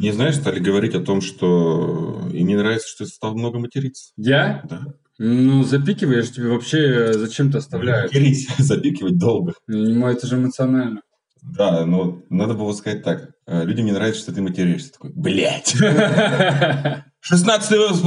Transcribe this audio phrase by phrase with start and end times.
[0.00, 4.12] Не знаешь, стали говорить о том, что им не нравится, что ты стал много материться.
[4.16, 4.62] Я?
[4.68, 4.80] Да.
[5.18, 8.10] Ну, запикиваешь, тебе вообще зачем ты оставляешь?
[8.10, 9.52] Матерись, запикивать долго.
[9.66, 11.02] Ну, это же эмоционально.
[11.42, 13.30] Да, но надо было сказать так.
[13.46, 14.92] Э, Людям не нравится, что ты материшься.
[14.92, 15.74] Такой, блядь.
[17.20, 18.04] 16 выпуск...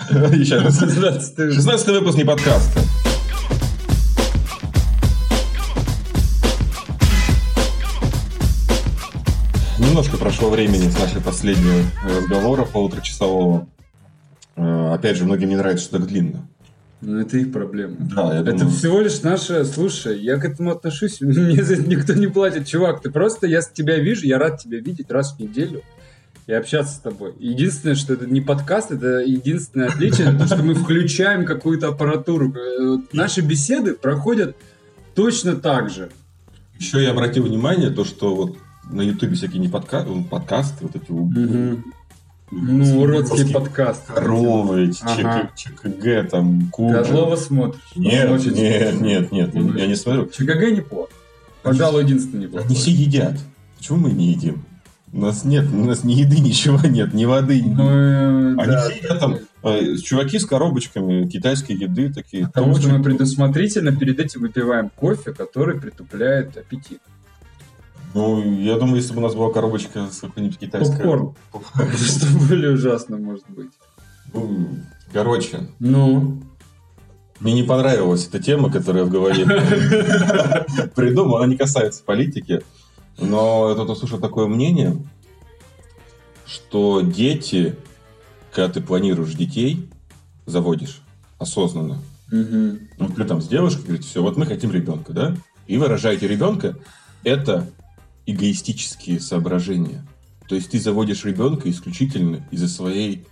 [0.34, 0.80] Еще раз.
[0.80, 2.80] 16 выпуск не подкаста.
[9.90, 13.66] Немножко прошло времени с нашего последнего разговора полуторачасового.
[14.54, 16.46] Э, Опять же, многим не нравится, что так длинно.
[17.00, 17.96] Ну, это их проблема.
[17.98, 18.70] Да, я Это думаю...
[18.70, 19.64] всего лишь наша...
[19.64, 22.68] Слушай, я к этому отношусь, мне за это никто не платит.
[22.68, 25.82] Чувак, ты просто, я тебя вижу, я рад тебя видеть раз в неделю
[26.46, 27.34] и общаться с тобой.
[27.40, 32.54] Единственное, что это не подкаст, это единственное отличие, это то, что мы включаем какую-то аппаратуру.
[32.54, 34.54] Э, Наши беседы проходят
[35.16, 36.10] точно так же.
[36.78, 38.56] Еще я обратил внимание, то, что вот
[38.90, 40.04] на Ютубе всякие не подка...
[40.04, 41.84] ну, подкасты, вот эти Мгм.
[42.52, 44.06] Ну, уродский подкаст.
[44.06, 45.50] Коровы, Ага.
[45.54, 46.94] ЧКГ, там, кубы.
[46.94, 47.80] Козлова смотришь.
[47.94, 50.26] Нет, Очень нет, нет, нет, Ну, я не смотрю.
[50.26, 51.10] ЧГГ неплохо.
[51.62, 52.66] Пожалуй, единственный неплохой.
[52.66, 53.38] Они все едят.
[53.78, 54.64] Почему мы не едим?
[55.12, 57.62] У нас нет, у нас ни еды, ничего нет, ни воды.
[57.64, 58.88] Ну, э, Они да.
[58.88, 62.46] все едят там, э, чуваки с коробочками китайской еды такие.
[62.46, 67.00] Потому что мы предусмотрительно перед этим выпиваем кофе, который притупляет аппетит.
[68.14, 70.96] Ну, я думаю, если бы у нас была коробочка с какой-нибудь китайской...
[70.96, 71.34] Попкорн.
[71.96, 73.70] Что более ужасно может быть.
[74.32, 74.68] Ну,
[75.12, 76.40] Короче, Ну,
[77.40, 79.44] Мне не понравилась эта тема, которую я в голове
[80.94, 81.36] придумал.
[81.38, 82.62] Она не касается политики.
[83.18, 84.96] Но я тут услышал такое мнение,
[86.46, 87.76] что дети,
[88.52, 89.88] когда ты планируешь детей,
[90.46, 91.02] заводишь
[91.38, 91.98] осознанно.
[92.30, 92.88] мгм.
[92.98, 95.36] Вот ты там с девушкой говорите, все, вот мы хотим ребенка, да?
[95.66, 96.76] И вы рожаете ребенка.
[97.24, 97.68] Это
[98.30, 100.06] эгоистические соображения.
[100.48, 103.24] То есть ты заводишь ребенка исключительно из-за своей...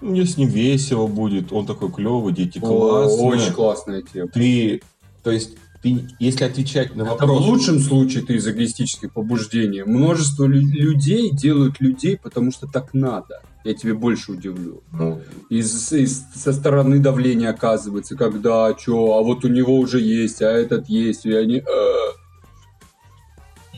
[0.00, 3.26] «Ну, Мне с ним весело будет, он такой клевый, дети классные.
[3.26, 4.28] Очень классная тема.
[4.28, 4.82] Ты,
[5.22, 7.46] то есть, ты, если отвечать на Это в вопрос...
[7.46, 9.82] лучшем случае ты из эгоистических побуждений.
[9.84, 13.40] Множество лю- людей делают людей, потому что так надо.
[13.64, 14.82] Я тебе больше удивлю.
[14.92, 20.42] Ну, Из, из- со стороны давления оказывается, когда, что, а вот у него уже есть,
[20.42, 21.56] а этот есть, и они...
[21.56, 21.62] «э».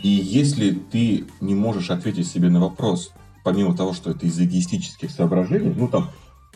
[0.02, 3.12] И если ты не можешь ответить себе на вопрос,
[3.44, 6.10] помимо того, что это из эгоистических соображений, ну там,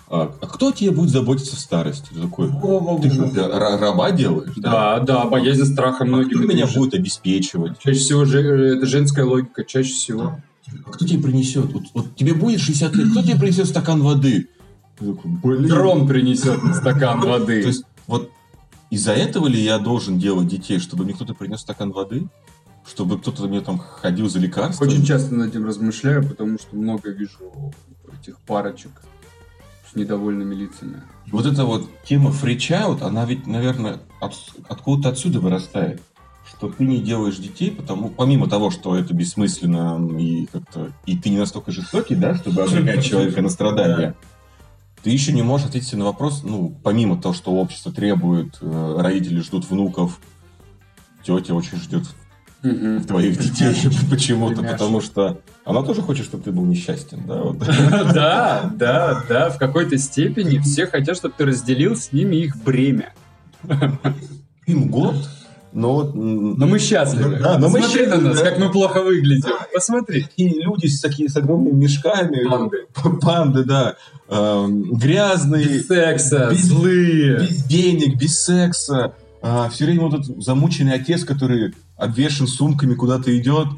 [0.09, 2.11] а, а кто тебе будет заботиться в старости?
[2.13, 4.53] Ты такой, ты что, раба делаешь?
[4.57, 6.29] Да, да, боязнь страха А многих.
[6.29, 7.79] кто это меня будет обеспечивать?
[7.79, 10.39] Чаще всего же, э, это женская логика, чаще всего.
[10.85, 11.73] А кто тебе принесет?
[11.73, 14.49] Вот, вот тебе будет 60 лет, кто тебе принесет стакан воды?
[15.01, 15.69] «Блин».
[15.69, 17.63] Дрон принесет стакан воды.
[17.63, 18.31] То есть, вот
[18.91, 22.29] из-за этого ли я должен делать детей, чтобы мне кто-то принес стакан воды?
[22.87, 24.89] Чтобы кто-то мне там ходил за лекарствами?
[24.91, 27.73] Очень часто над этим размышляю, потому что много вижу
[28.21, 28.91] этих парочек
[29.91, 31.03] с недовольными лицами.
[31.31, 34.35] Вот эта вот тема фричаут, она ведь, наверное, от-
[34.69, 36.03] откуда-то отсюда вырастает.
[36.45, 41.31] Что ты не делаешь детей, потому, помимо того, что это бессмысленно и как-то и ты
[41.31, 44.15] не настолько жестокий, да, чтобы обрекать человека на страдания,
[45.05, 49.41] ты еще не можешь ответить на вопрос, ну, помимо того, что общество требует, э, родители
[49.41, 50.19] ждут внуков,
[51.25, 52.05] тетя очень ждет
[53.07, 53.75] твоих детей
[54.11, 57.59] почему-то, потому что она тоже хочет, чтобы ты был несчастен, да, вот.
[58.15, 63.13] Да, да, да, в какой-то степени все хотят, чтобы ты разделил с ними их бремя.
[64.67, 65.17] Им год,
[65.73, 66.15] но вот...
[66.15, 67.37] м, Но мы счастливы.
[67.41, 68.45] Да, но мы Посмотри на счастливы, нас, да.
[68.51, 69.51] как мы плохо выглядим.
[69.75, 70.23] Посмотри.
[70.23, 72.45] такие люди с, такими, с огромными мешками.
[72.49, 72.77] Панды.
[73.21, 73.95] Панды, да.
[74.29, 77.39] Эм, грязные, Без секса, без- злые.
[77.41, 79.15] без денег, без секса.
[79.71, 83.69] Все время вот этот замученный отец, который обвешен сумками, куда-то идет.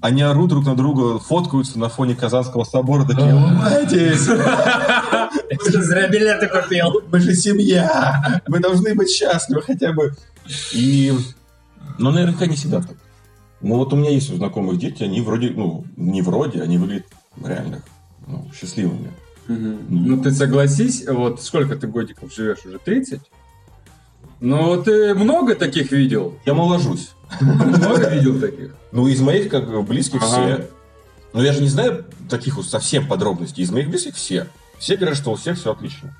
[0.00, 3.36] Они орут друг на друга, фоткаются на фоне Казанского собора, такие, А.
[3.36, 4.22] улыбайтесь,
[5.68, 7.02] Что зря билеты купил.
[7.10, 10.14] мы же семья, мы должны быть счастливы хотя бы.
[10.72, 11.12] И,
[11.98, 12.96] ну, наверняка не всегда так.
[13.62, 17.06] Ну, вот у меня есть у знакомых дети, они вроде, ну, не вроде, они выглядят
[17.42, 17.82] реально
[18.26, 19.10] ну, счастливыми.
[19.48, 22.78] Ну ты согласись, вот сколько ты годиков живешь уже?
[22.78, 23.20] 30?
[24.40, 26.38] Ну ты много таких видел?
[26.44, 27.10] Я моложусь.
[27.40, 28.74] Много видел таких?
[28.92, 30.28] Ну, из моих, как бы, близких Ага.
[30.56, 30.70] все.
[31.32, 33.62] Но я же не знаю таких вот совсем подробностей.
[33.62, 34.46] Из моих близких все.
[34.78, 36.16] Все говорят, что у всех все отлично.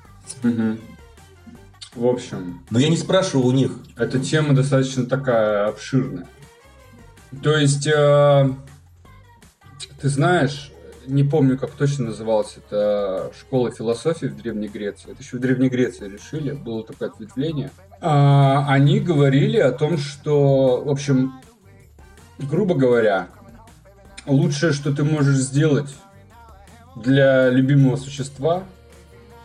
[1.95, 3.71] В общем, Но я не спрашивал у них.
[3.97, 6.27] эта тема достаточно такая обширная.
[7.41, 8.49] То есть, э,
[9.99, 10.71] ты знаешь,
[11.07, 15.11] не помню, как точно называлась эта школа философии в Древней Греции.
[15.11, 17.71] Это еще в Древней Греции решили, было такое ответвление.
[18.01, 21.33] А, они говорили о том, что, в общем,
[22.37, 23.27] грубо говоря,
[24.25, 25.93] лучшее, что ты можешь сделать
[26.95, 28.63] для любимого существа,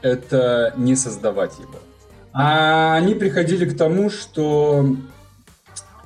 [0.02, 1.78] это не создавать его.
[2.32, 4.96] А они приходили к тому, что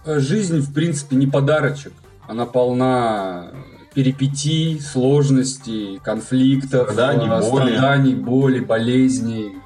[0.05, 1.93] жизнь, в принципе, не подарочек.
[2.29, 3.53] Она полна
[3.95, 7.73] перипетий, сложностей, конфликтов, Страданий, э, боли.
[7.73, 9.57] страданий, боли, болезней.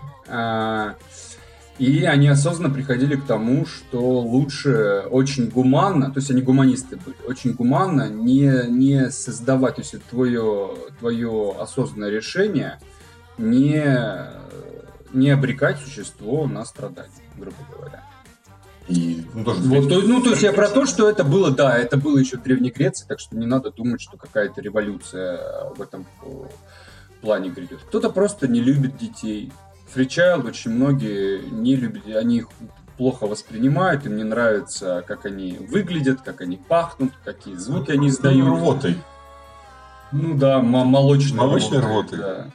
[1.81, 7.17] И они осознанно приходили к тому, что лучше очень гуманно, то есть они гуманисты были,
[7.27, 12.79] очень гуманно не, не создавать, то есть это твое, твое осознанное решение
[13.38, 13.82] не,
[15.15, 18.05] не обрекать существо на страдания, грубо говоря.
[18.87, 21.79] И, ну, тоже Вот, то, ну, то есть я про то, что это было, да,
[21.79, 25.81] это было еще в Древней Греции, так что не надо думать, что какая-то революция в
[25.81, 26.26] этом э,
[27.23, 27.79] плане грядет.
[27.88, 29.50] Кто-то просто не любит детей.
[29.92, 32.48] Фричайл очень многие не любят, они их
[32.96, 38.46] плохо воспринимают, им не нравится, как они выглядят, как они пахнут, какие звуки они издают.
[38.46, 38.96] рвотой.
[40.12, 42.19] Ну да, молочной, Молочной рвотой.
[42.19, 42.46] да.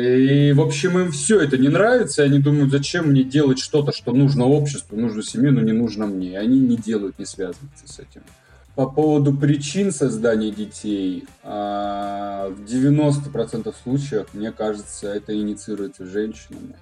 [0.00, 3.92] И, в общем, им все это не нравится, и они думают, зачем мне делать что-то,
[3.92, 6.32] что нужно обществу, нужно семье, но не нужно мне.
[6.32, 8.22] И они не делают, не связываются с этим.
[8.74, 16.76] По поводу причин создания детей, а, в 90% случаев, мне кажется, это инициируется женщинами.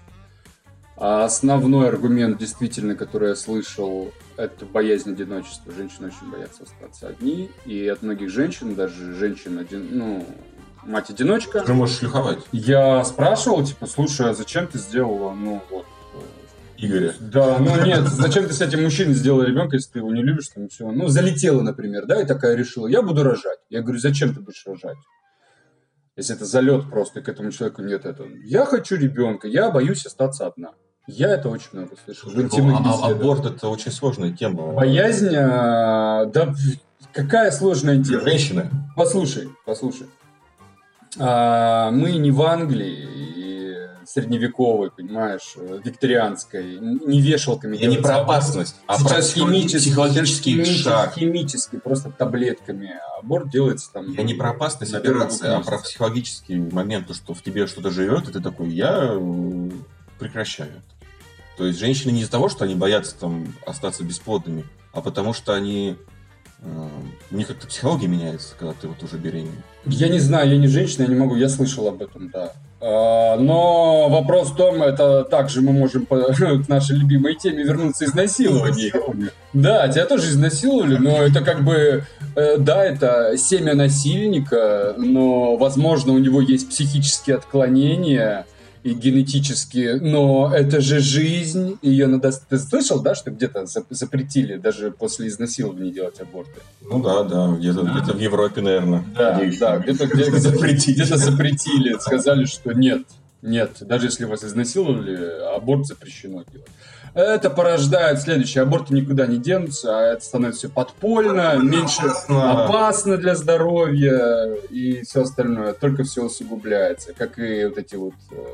[0.96, 5.72] А основной аргумент, действительно, который я слышал, это боязнь одиночества.
[5.72, 7.50] Женщины очень боятся остаться одни.
[7.64, 10.26] И от многих женщин, даже женщин, один, ну,
[10.84, 15.86] мать-одиночка, Ты можешь шлюховать я спрашивал, типа, слушай, а зачем ты сделала, ну, вот,
[16.80, 17.12] Игоря.
[17.20, 20.48] да, ну нет, зачем ты с этим мужчиной сделала ребенка, если ты его не любишь,
[20.54, 20.90] там все.
[20.90, 23.58] Ну, залетела, например, да, и такая решила, я буду рожать.
[23.68, 24.96] Я говорю, зачем ты будешь рожать?
[26.16, 28.28] Если это залет просто, и к этому человеку нет этого.
[28.44, 30.70] Я хочу ребенка, я боюсь остаться одна.
[31.06, 33.10] Я это очень много слышал в интимных а- а- беседах.
[33.10, 34.72] аборт это очень сложная тема.
[34.74, 36.54] Боязнь, а, да,
[37.12, 38.20] какая сложная тема.
[38.22, 38.70] Женщины.
[38.96, 40.06] Послушай, послушай.
[41.18, 43.08] А, мы не в Англии
[44.12, 47.76] средневековой, понимаешь, э, викторианской, не вешалками.
[47.76, 51.14] Я не делается про опасность, а про Сейчас химически, психологический химически, шаг.
[51.14, 52.94] химически, просто таблетками.
[53.18, 54.12] Аборт делается там.
[54.12, 58.28] Я не про опасность операции, а про психологический момент, то, что в тебе что-то живет,
[58.28, 59.70] и ты такой, я э,
[60.18, 60.70] прекращаю.
[60.70, 61.00] это.
[61.56, 65.52] То есть женщины не из-за того, что они боятся там остаться бесплодными, а потому что
[65.52, 65.96] они
[67.30, 69.62] у них как-то психология меняется, когда ты вот уже беременна.
[69.86, 72.52] Я не знаю, я не женщина, я не могу, я слышал об этом, да.
[72.82, 78.04] А, Но вопрос в том, это также мы можем по- к нашей любимой теме вернуться
[78.04, 78.92] изнасилование.
[79.52, 82.04] Да, тебя тоже изнасиловали, но это как бы,
[82.36, 88.46] э, да, это семя насильника, но, возможно, у него есть психические отклонения
[88.82, 92.32] и генетические, но это же жизнь, ее надо...
[92.48, 96.60] Ты слышал, да, что где-то зап- запретили даже после изнасилования делать аборты?
[96.80, 99.04] Ну да, да, где-то где в Европе, наверное.
[99.14, 100.96] Да, да, где-то где Запретить.
[100.96, 103.02] где-то запретили, сказали, что нет,
[103.42, 106.68] нет, даже если вас изнасиловали, аборт запрещено делать.
[107.14, 108.62] Это порождает следующее.
[108.62, 112.64] Аборты никуда не денутся, а это становится все подпольно, меньше Опасно.
[112.64, 115.72] опасно для здоровья и все остальное.
[115.72, 117.12] Только все усугубляется.
[117.12, 118.44] Как и вот эти вот э,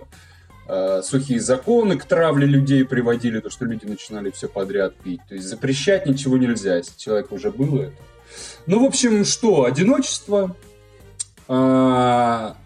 [0.68, 5.20] э, сухие законы к травле людей приводили, то, что люди начинали все подряд пить.
[5.28, 7.96] То есть запрещать ничего нельзя, если человек уже было это.
[8.66, 9.64] Ну, в общем, что?
[9.64, 10.56] Одиночество.
[11.48, 12.56] А,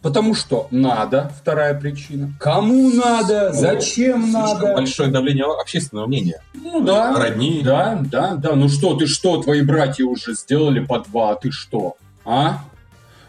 [0.00, 2.32] Потому что надо, вторая причина.
[2.38, 4.74] Кому надо, зачем Слишком надо.
[4.74, 6.40] большое давление общественного мнения.
[6.54, 7.16] Ну да.
[7.16, 7.62] Родни.
[7.64, 8.54] Да, да, да.
[8.54, 11.96] Ну что, ты что, твои братья уже сделали по два, а ты что?
[12.24, 12.62] А?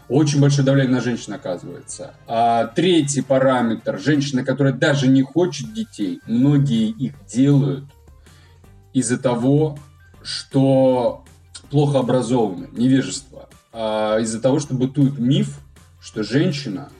[0.08, 2.14] Очень большое давление на женщин оказывается.
[2.28, 3.98] А третий параметр.
[3.98, 7.84] Женщина, которая даже не хочет детей, многие их делают
[8.92, 9.78] из-за того,
[10.22, 11.24] что
[11.70, 13.48] плохо образованы, невежество.
[13.72, 15.58] А из-за того, что бытует миф,
[16.00, 16.90] что женщина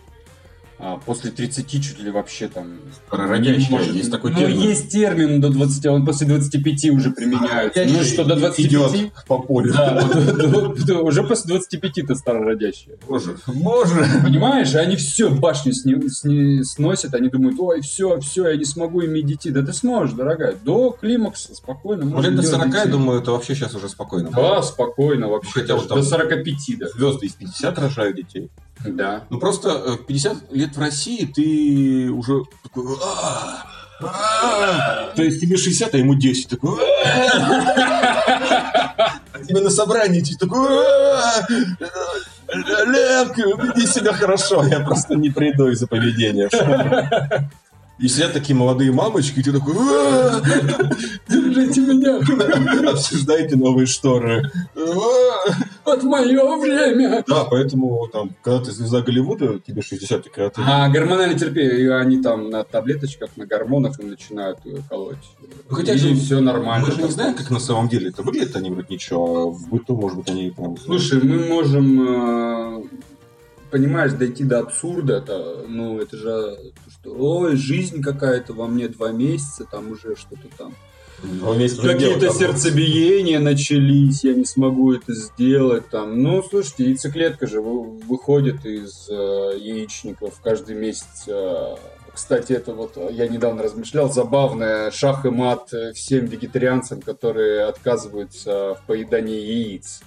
[0.82, 2.78] а, после 30 чуть ли вообще там...
[3.10, 4.60] Прородящая, не может- есть такой ну, термин.
[4.60, 7.84] есть термин до 20, он после 25 уже применяется.
[7.86, 8.66] Ну что, до 25?
[8.66, 9.74] Идет по полю.
[9.74, 12.96] Да, уже после 25 ты старородящая.
[13.06, 14.06] Боже, боже.
[14.22, 19.50] Понимаешь, они все башню сносят, они думают, ой, все, все, я не смогу иметь детей.
[19.50, 23.32] Да ты сможешь, дорогая, до климакса спокойно Ну, лет до делать 40, я думаю, это
[23.32, 24.30] вообще сейчас уже спокойно.
[24.30, 25.60] Да, спокойно вообще.
[25.60, 26.88] Хотя до 45 да.
[26.88, 28.50] Звезды из 50 рожают детей.
[28.84, 29.24] Да.
[29.30, 32.96] Ну просто э, в 50 лет в России ты уже такой...
[33.02, 33.66] «А,
[34.02, 35.12] а».
[35.14, 36.48] То есть тебе 60, а ему 10.
[36.48, 36.78] Такой...
[37.04, 38.40] «А».
[39.32, 40.68] А тебе на собрании ты такой...
[40.68, 41.46] «А,
[42.52, 46.48] Олег, веди себя хорошо, я просто не приду из-за поведения.
[48.00, 49.74] И сидят такие молодые мамочки, и ты такой...
[49.78, 50.40] «А,
[51.28, 52.90] Держите меня.
[52.90, 54.50] Обсуждаете новые шторы.
[55.84, 57.24] Вот мое время.
[57.26, 60.62] Да, поэтому там, когда ты звезда Голливуда, тебе 60, и когда ты...
[60.64, 65.16] А гормональное терпение, и они там на таблеточках, на гормонах им начинают ее колоть.
[65.68, 66.86] Ну, хотя и же все нормально.
[66.88, 69.68] Мы же не знаем, как на самом деле это выглядит, они вроде ничего, а в
[69.68, 70.76] быту, может быть, они там...
[70.78, 72.79] Слушай, мы можем, э,
[73.70, 75.16] понимаешь, дойти до абсурда.
[75.16, 76.58] Это, ну, это же,
[76.90, 80.74] что, ой, жизнь какая-то во мне два месяца, там уже что-то там.
[81.22, 86.22] Месяца Какие-то а сердцебиения начались, я не смогу это сделать там.
[86.22, 91.24] Ну, слушайте, яйцеклетка же вы- выходит из э, яичников каждый месяц.
[91.26, 91.76] э.
[92.14, 97.64] Кстати, это вот э, я недавно размышлял, забавное шах и мат э, всем вегетарианцам, которые
[97.64, 100.00] отказываются в поедании яиц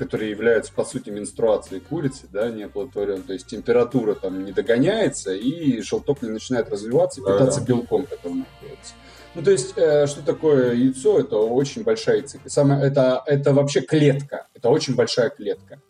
[0.00, 3.22] которые являются, по сути, менструацией курицы, да, неоплодотворенной.
[3.22, 8.38] То есть температура там не догоняется, и желток не начинает развиваться и питаться белком, который
[8.38, 8.94] находится.
[9.34, 11.20] Ну, то есть, э, что такое яйцо?
[11.20, 12.50] Это очень большая яйцеклетка.
[12.50, 14.48] Самое, это, это вообще клетка.
[14.54, 15.80] Это очень большая клетка.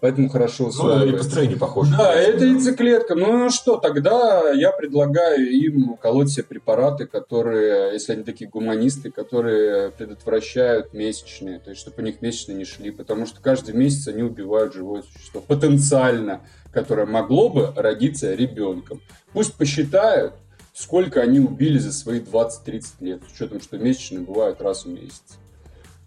[0.00, 1.30] Поэтому хорошо Ну, и по усваивается.
[1.30, 1.94] строению похоже.
[1.96, 3.14] Да, это яйцеклетка.
[3.16, 9.90] Ну что, тогда я предлагаю им колоть себе препараты, которые, если они такие гуманисты, которые
[9.90, 14.22] предотвращают месячные, то есть чтобы у них месячные не шли, потому что каждый месяц они
[14.22, 19.00] убивают живое существо, потенциально, которое могло бы родиться ребенком.
[19.32, 20.34] Пусть посчитают,
[20.74, 25.38] сколько они убили за свои 20-30 лет, с учетом, что месячные бывают раз в месяц.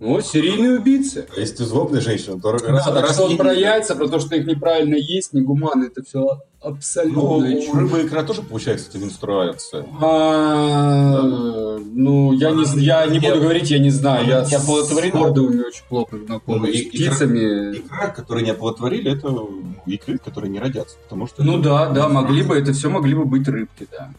[0.04, 1.28] Ну, серийные убийцы.
[1.36, 4.36] А Если ты злобная женщина, то Да, так что вот про яйца, про то, что
[4.36, 7.74] их неправильно есть, негуманно, это все Ну, абсолютно у чушь.
[7.76, 9.86] рыбы и икра тоже получается эта менструация.
[10.02, 14.26] А, Ну, я не, я не буду говорить, я не знаю.
[14.28, 15.20] Я Не с оплодотворена.
[15.22, 16.58] ордовыми очень плохо знаком.
[16.62, 17.78] Ну, И с птицами.
[17.78, 19.32] Икра, которые не оплодотворили, это
[19.86, 20.98] икры, которые не родятся.
[21.04, 24.10] Потому что Ну да, да, могли бы, это все могли бы быть рыбки, да.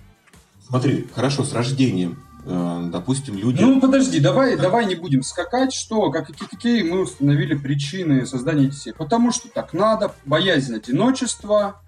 [0.68, 2.18] Смотри, хорошо, с рождением.
[2.44, 3.62] Э, Допустим, люди...
[3.62, 8.92] Ну, подожди, давай, давай не будем скакать, что, как, какие, мы установили причины создания детей.
[8.92, 11.80] Потому что так надо, боязнь одиночества,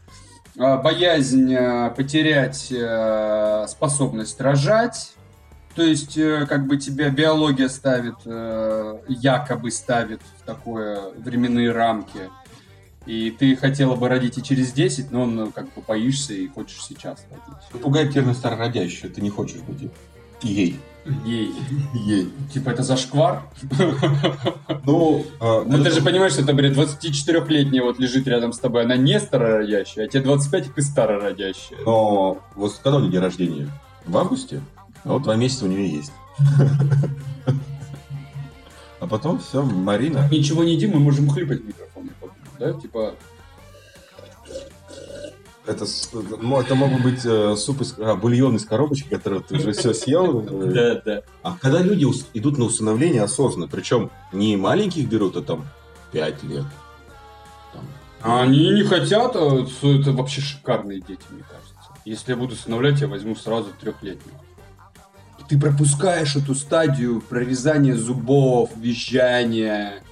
[0.56, 5.14] а, боязнь э, потерять э, способность рожать,
[5.75, 12.30] то есть, э, как бы тебя биология ставит, э, якобы ставит в такое временные рамки,
[13.06, 16.84] и ты хотела бы родить и через 10, но ну, как бы боишься и хочешь
[16.84, 17.82] сейчас родить.
[17.82, 19.90] Пугает термин старородящая, ты не хочешь быть
[20.45, 20.81] ей.
[21.25, 21.53] Ей.
[21.95, 22.33] Ей.
[22.53, 23.43] Типа это зашквар?
[24.87, 28.85] Ну, э, Ну, ты же понимаешь, что это, блядь, 24-летняя вот лежит рядом с тобой,
[28.85, 31.79] она не старородящая, а тебе 25, и ты старородящая.
[31.85, 33.69] Но вот когда у нее день рождения?
[34.07, 34.61] В августе?
[35.05, 36.13] А вот два месяца у нее есть.
[39.01, 40.27] А потом все, Марина.
[40.31, 42.09] Ничего не едим, мы можем хлюпать микрофон,
[42.59, 42.73] да?
[42.73, 43.15] Типа,
[45.66, 49.73] Это, ну, это могут быть э, суп из, а, бульон из коробочки, который ты уже
[49.73, 50.42] все съел.
[50.42, 51.23] да, да.
[51.42, 55.66] А когда люди идут на усыновление осознанно, причем не маленьких берут, а там
[56.12, 56.64] 5 лет.
[57.73, 57.83] Там,
[58.21, 61.75] А Они не хотят, а это вообще шикарные дети, мне кажется.
[62.04, 64.38] Если я буду усыновлять, я возьму сразу трехлетнего.
[65.49, 70.02] Ты пропускаешь эту стадию прорезания зубов, визжания,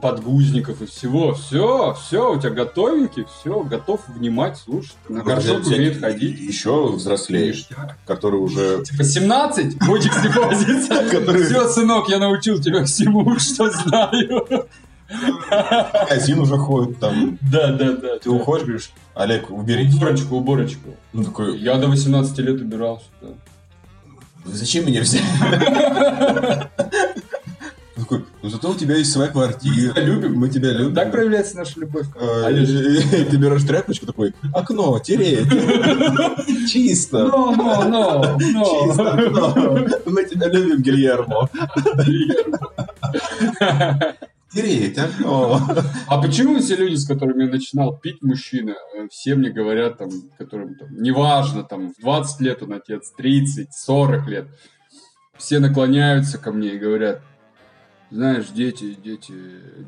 [0.00, 1.34] подгузников и всего.
[1.34, 4.96] Все, все, у тебя готовенький, все, готов внимать, слушать.
[5.08, 6.38] На горшок умеет ходить.
[6.40, 7.68] Еще взрослеешь,
[8.06, 8.82] который уже...
[8.84, 11.04] Типа 17, годик с депозита.
[11.44, 14.46] Все, сынок, я научил тебя всему, что знаю.
[16.00, 17.38] магазин уже ходит там.
[17.50, 18.18] Да, да, да.
[18.18, 19.94] Ты уходишь, говоришь, Олег, уберись.
[19.94, 20.90] Уборочку, уборочку.
[21.14, 23.06] Он такой, Я до 18 лет убирался.
[23.20, 23.28] да.
[24.42, 25.22] «Вы зачем меня взяли?
[28.42, 30.00] Ну зато у тебя есть своя квартира.
[30.00, 30.34] Любим.
[30.34, 30.94] Мы тебя любим.
[30.94, 32.06] Так проявляется наша любовь.
[32.16, 32.44] Э,
[33.30, 35.46] Ты берешь тряпочку такой, окно, тереть.
[36.70, 37.26] Чисто.
[37.26, 39.46] Но, но, но, Чисто но.
[39.46, 39.86] окно.
[40.06, 41.50] Мы тебя любим, Гильермо.
[44.52, 45.60] Тереть окно.
[46.08, 50.08] А почему все люди, с которыми я начинал пить мужчина, э, все мне говорят, там,
[50.38, 54.46] которым там, неважно, там, в 20 лет он отец, 30, 40 лет,
[55.36, 57.22] все наклоняются ко мне и говорят,
[58.10, 59.32] знаешь, дети, дети,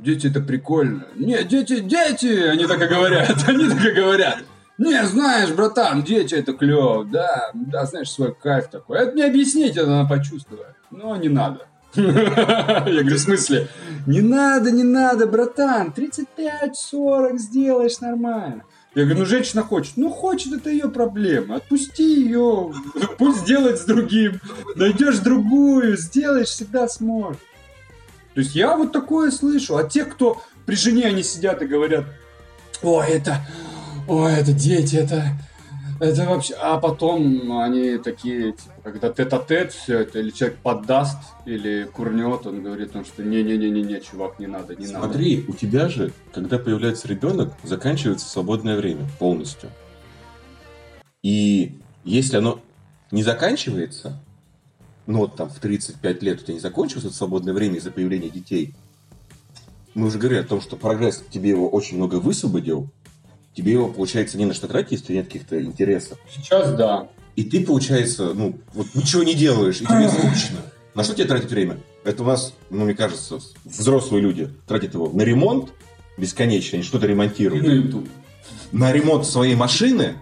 [0.03, 1.07] дети это прикольно.
[1.17, 4.39] Не, дети, дети, они так и говорят, они так и говорят.
[4.79, 8.99] Не, знаешь, братан, дети это клево, да, да, знаешь, свой кайф такой.
[8.99, 10.67] Это не объяснить, это надо почувствовать.
[10.91, 11.67] Но не надо.
[11.95, 13.69] Я говорю, в смысле?
[14.07, 18.63] Не надо, не надо, братан, 35-40 сделаешь нормально.
[18.95, 19.97] Я говорю, ну женщина хочет.
[19.97, 21.57] Ну хочет, это ее проблема.
[21.57, 22.73] Отпусти ее,
[23.19, 24.41] пусть сделает с другим.
[24.75, 27.41] Найдешь другую, сделаешь, всегда сможешь.
[28.35, 29.77] То есть я вот такое слышу.
[29.77, 32.07] А те, кто при жене они сидят и говорят,
[32.83, 33.39] ой, это,
[34.09, 35.25] ой, это дети, это,
[36.03, 36.55] Это вообще...
[36.55, 42.61] А потом они такие, типа, когда тет-а-тет все это, или человек поддаст, или курнет, он
[42.61, 45.07] говорит, ну, что не-не-не-не, чувак, не надо, не надо.
[45.07, 49.71] Смотри, у тебя же, когда появляется ребенок, заканчивается свободное время полностью.
[51.23, 52.59] И если оно
[53.13, 54.21] не заканчивается,
[55.07, 58.29] ну вот там в 35 лет у тебя не закончилось это свободное время из-за появления
[58.31, 58.75] детей,
[59.95, 62.89] мы уже говорили о том, что прогресс тебе его очень много высвободил,
[63.55, 66.19] тебе его, получается, не на что тратить, если нет каких-то интересов.
[66.35, 67.09] Сейчас да.
[67.37, 70.61] И ты, получается, ну, вот ничего не делаешь, и тебе скучно.
[70.95, 71.79] На что тебе тратить время?
[72.05, 75.73] Это у нас, ну, мне кажется, взрослые люди тратят его на ремонт
[76.19, 77.67] бесконечно, они что-то И ремонтируют.
[77.67, 78.09] на YouTube.
[78.73, 80.17] На ремонт своей машины.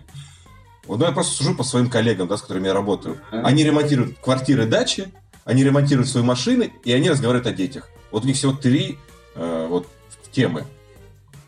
[0.91, 3.21] Вот ну, я просто сужу по своим коллегам, да, с которыми я работаю.
[3.31, 5.13] Они ремонтируют квартиры, дачи,
[5.45, 7.89] они ремонтируют свои машины, и они разговаривают о детях.
[8.11, 8.99] Вот у них всего три
[9.37, 9.87] э, вот,
[10.33, 10.65] темы.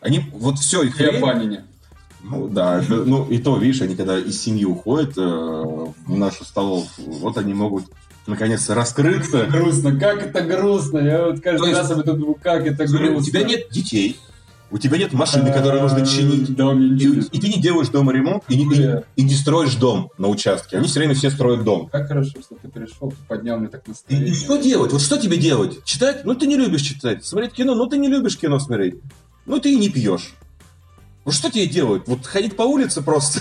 [0.01, 1.65] Они, вот все их о время- Панине.
[2.23, 6.45] ну да, это- ну и то, видишь, они когда из семьи уходят э, в нашу
[6.45, 7.87] столовку, вот они могут
[8.29, 9.47] наконец-то раскрыться.
[9.47, 10.99] Грустно, как это грустно.
[10.99, 13.17] Я вот каждый То есть- раз об этом думаю, как это грустно.
[13.17, 14.21] у тебя нет детей,
[14.73, 16.55] у тебя нет машины, которую нужно чинить.
[16.57, 20.11] Да, И, и ты не делаешь дома ремонт, и, не- и- и не строишь дом
[20.19, 20.79] на участке.
[20.79, 21.89] Они все время все строят дом.
[21.93, 24.29] Как хорошо, что ты пришел, ты поднял мне так И, настроение.
[24.31, 24.93] и что делать?
[24.93, 25.85] Вот что тебе делать?
[25.85, 26.25] Читать?
[26.25, 27.25] Ну ты не любишь читать.
[27.25, 27.75] Смотреть кино?
[27.75, 28.97] Ну ты не любишь кино смотреть.
[29.47, 30.35] Ну ты и не пьешь.
[31.25, 32.03] Вот что тебе делать?
[32.07, 33.41] Вот ходить по улице просто?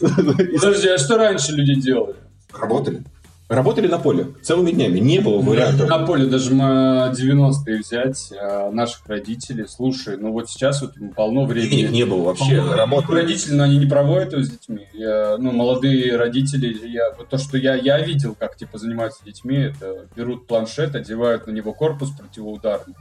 [0.00, 2.16] Подожди, а что раньше люди делали?
[2.52, 3.02] Работали.
[3.48, 4.98] Работали на поле целыми днями.
[4.98, 5.88] Не было вариантов.
[5.88, 11.46] На поле даже мы 90-е взять, а, наших родителей, слушай, ну вот сейчас вот полно
[11.46, 11.86] времени.
[11.86, 12.60] не было вообще.
[12.60, 13.20] Работали.
[13.20, 14.88] Родители, но они не проводят его с детьми.
[14.92, 19.56] Я, ну, молодые родители, я, вот то, что я, я видел, как типа занимаются детьми,
[19.56, 22.96] это берут планшет, одевают на него корпус противоударный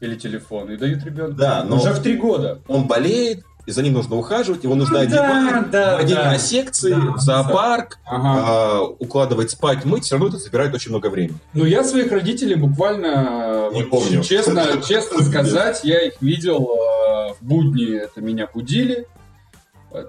[0.00, 1.34] или телефон и дают ребенку.
[1.36, 2.58] Да, но- Уже в три года.
[2.68, 6.32] Он болеет, и за ним нужно ухаживать, его нужно Ну одевать, да, водить да.
[6.32, 8.44] на секции, Да, в зоопарк, Ага.
[8.46, 11.38] а, укладывать спать, мыть, все равно это забирает очень много времени.
[11.54, 14.22] Ну, я своих родителей буквально, Не вот, помню.
[14.22, 19.06] честно, честно сказать, я их видел э, в будни, это меня будили,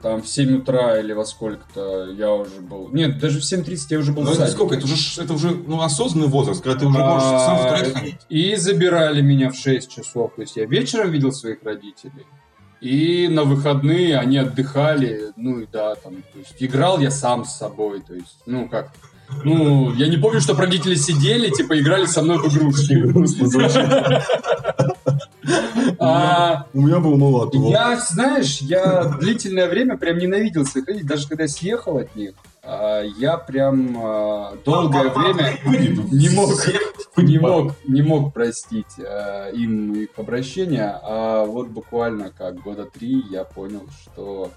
[0.04, 4.00] там в 7 утра или во сколько-то я уже был, нет, даже в 7.30 я
[4.00, 4.76] уже был Ну, это сколько?
[4.76, 7.94] Это уже, это уже ну, осознанный возраст, когда ты уже можешь сам в А, туалет
[7.96, 8.20] ходить.
[8.30, 12.26] И забирали меня в 6 часов, то есть я вечером видел своих родителей.
[12.82, 17.56] И на выходные они отдыхали, ну и да, там, то есть играл я сам с
[17.56, 18.92] собой, то есть, ну как,
[19.44, 22.96] ну, я не помню, что родители сидели, типа, играли со мной в игрушки.
[26.00, 27.54] А, У меня был молот.
[27.54, 32.34] Я, знаешь, я длительное время прям ненавидел своих родителей, даже когда я съехал от них,
[32.64, 35.60] а, я прям а, долгое время
[36.12, 36.52] не мог,
[37.18, 38.98] не мог, не мог простить
[39.54, 44.52] им их обращения, а вот буквально как года три я понял, что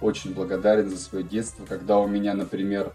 [0.00, 2.92] очень благодарен за свое детство, когда у меня, например,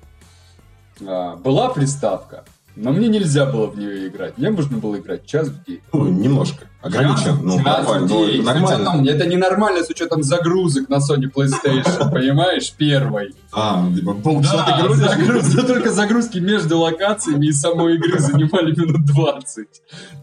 [1.00, 2.44] была приставка,
[2.76, 4.38] но мне нельзя было в нее играть.
[4.38, 5.82] Мне нужно было играть час в день.
[5.94, 6.66] Ну, немножко.
[6.82, 7.38] Ограничен.
[7.44, 8.08] Ну, Час в нормально.
[8.10, 8.44] ну, день.
[8.44, 8.90] нормально.
[8.92, 13.36] учетом- это ненормально с учетом загрузок на Sony PlayStation, понимаешь, первой.
[13.54, 15.06] А, типа полчаса Да, ты грузишь?
[15.06, 19.68] загруз- только загрузки между локациями и самой игры занимали минут 20.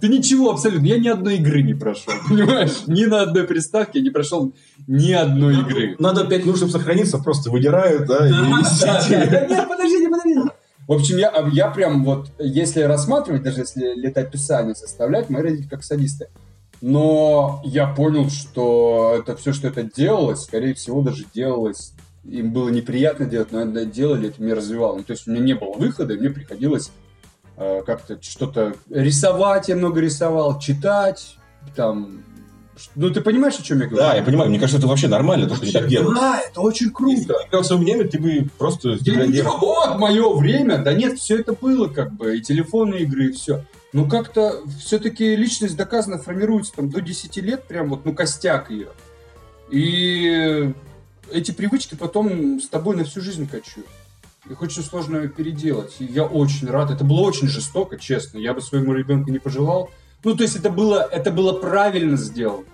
[0.00, 2.72] Ты ничего абсолютно, я ни одной игры не прошел, понимаешь?
[2.88, 4.52] Ни на одной приставке я не прошел
[4.88, 5.94] ни одной игры.
[6.00, 9.26] Надо 5 минут, чтобы сохраниться, просто выдирают, да, Да, сидите.
[9.30, 10.40] да, Нет, подождите, подождите.
[10.90, 15.84] В общем, я, я прям вот, если рассматривать, даже если летописание составлять, мои родители как
[15.84, 16.30] садисты.
[16.80, 21.92] Но я понял, что это все, что это делалось, скорее всего, даже делалось,
[22.24, 24.96] им было неприятно делать, но это делали, это меня развивало.
[24.96, 26.90] Ну, то есть у меня не было выхода, и мне приходилось
[27.56, 31.36] э, как-то что-то рисовать, я много рисовал, читать,
[31.76, 32.24] там...
[32.94, 34.04] Ну, ты понимаешь, о чем я говорю?
[34.04, 36.18] Да, я понимаю, мне кажется, это вообще нормально, то, что они так делают.
[36.18, 37.34] Да, это очень Если круто.
[37.34, 40.78] бы играл в свое время, ты бы просто Я не вот мое время.
[40.78, 43.64] Да нет, все это было как бы, и телефонные игры, и все.
[43.92, 48.88] Ну как-то все-таки личность доказано формируется там до 10 лет, прям вот, ну костяк ее.
[49.70, 50.72] И
[51.32, 53.86] эти привычки потом с тобой на всю жизнь качают.
[54.48, 55.96] Их очень сложно переделать.
[55.98, 56.90] И я очень рад.
[56.90, 58.38] Это было очень жестоко, честно.
[58.38, 59.90] Я бы своему ребенку не пожелал.
[60.24, 62.64] Ну, то есть это было, это было правильно сделано.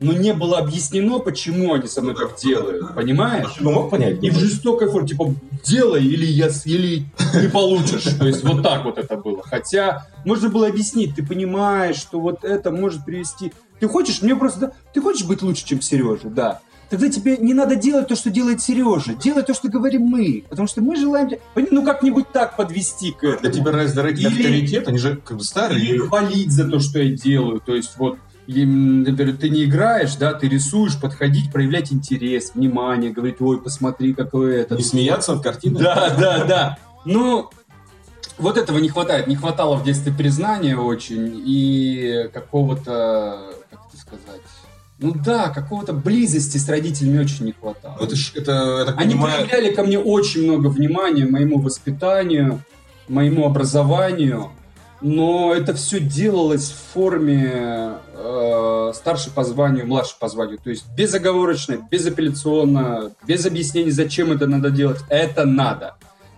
[0.00, 2.94] Но не было объяснено, почему они со мной так делают.
[2.94, 3.60] Понимаешь?
[3.60, 4.22] Бы мог понять?
[4.22, 5.34] И в жестокой форме, типа,
[5.64, 8.04] делай или, я, или не получишь.
[8.18, 9.42] То есть вот так вот это было.
[9.42, 13.52] Хотя можно было объяснить, ты понимаешь, что вот это может привести...
[13.80, 14.72] Ты хочешь, мне просто...
[14.92, 16.60] Ты хочешь быть лучше, чем Сережа, да.
[16.90, 19.12] Тогда тебе не надо делать то, что делает Сережа.
[19.14, 20.44] Делай то, что говорим мы.
[20.48, 21.28] Потому что мы желаем...
[21.28, 23.52] тебя- Ну, как-нибудь так подвести к этому.
[23.52, 25.98] тебя родители Или- авторитет, они же как бы Или старые.
[25.98, 27.60] хвалить за то, что я делаю.
[27.60, 33.36] То есть вот И, ты не играешь, да, ты рисуешь, подходить, проявлять интерес, внимание, говорить,
[33.40, 34.74] ой, посмотри, какой это.
[34.76, 35.82] Не смеяться над картиной?
[35.82, 36.78] Да, да, да.
[37.04, 37.50] Ну,
[38.38, 39.26] вот этого не хватает.
[39.26, 44.40] Не хватало в детстве признания очень и какого-то, как это сказать,
[44.98, 47.96] ну да, какого-то близости с родителями очень не хватало.
[48.00, 52.60] Это, ж- это, я так Они понимаю, проявляли ко мне очень много внимания, моему воспитанию,
[53.08, 54.50] моему образованию,
[55.00, 60.58] но это все делалось в форме э, старший по званию, младший по званию.
[60.58, 64.98] То есть безоговорочно, безапелляционно, без объяснений, зачем это надо делать.
[65.08, 65.94] Это надо.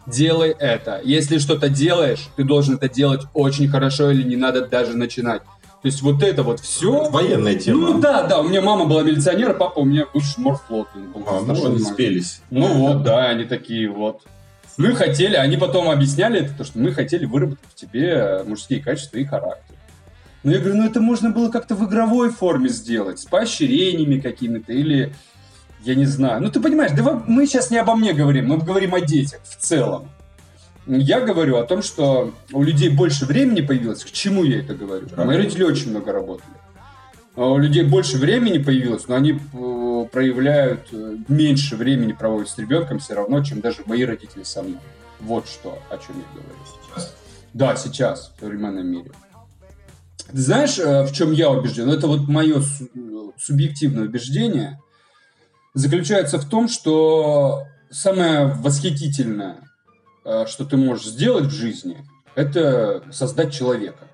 [0.07, 1.01] Делай это.
[1.05, 5.42] Если что-то делаешь, ты должен это делать очень хорошо или не надо даже начинать.
[5.82, 7.08] То есть вот это вот все.
[7.08, 7.92] военная тема.
[7.92, 10.88] Ну да, да, у меня мама была милиционер, папа у меня бывший морфлот.
[10.94, 12.42] он был А, ну, они спелись.
[12.50, 14.22] Ну вот, да, они такие вот.
[14.76, 19.16] Мы хотели, они потом объясняли это, то, что мы хотели выработать в тебе мужские качества
[19.16, 19.74] и характер.
[20.42, 24.72] Но я говорю, ну это можно было как-то в игровой форме сделать, с поощрениями какими-то
[24.72, 25.12] или,
[25.82, 26.42] я не знаю.
[26.42, 29.56] Ну ты понимаешь, да мы сейчас не обо мне говорим, мы говорим о детях в
[29.56, 30.10] целом.
[30.98, 34.05] Я говорю о том, что у людей больше времени появилось.
[34.05, 35.07] К чему я это говорю?
[35.14, 35.24] Да.
[35.24, 36.50] Мои родители очень много работали.
[37.37, 42.59] А У людей больше времени появилось, но они э, проявляют э, меньше времени проводят с
[42.59, 44.81] ребенком все равно, чем даже мои родители со мной.
[45.20, 46.59] Вот что, о чем я говорю.
[46.66, 47.14] Сейчас.
[47.53, 49.12] Да, сейчас, в современном мире.
[50.31, 51.88] Ты знаешь, э, в чем я убежден?
[51.88, 54.81] Это вот мое су- субъективное убеждение
[55.74, 59.57] заключается в том, что самое восхитительное,
[60.46, 64.06] что ты можешь сделать в жизни, это создать человека.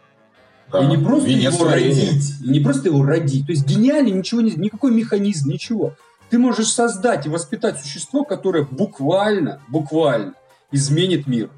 [0.73, 0.81] Да.
[0.83, 2.07] И не просто Венец его творения.
[2.09, 3.47] родить, не просто его родить.
[3.47, 5.95] То есть гениально ничего не, никакой механизм, ничего.
[6.29, 10.35] Ты можешь создать и воспитать существо, которое буквально, буквально
[10.73, 11.51] изменит мир.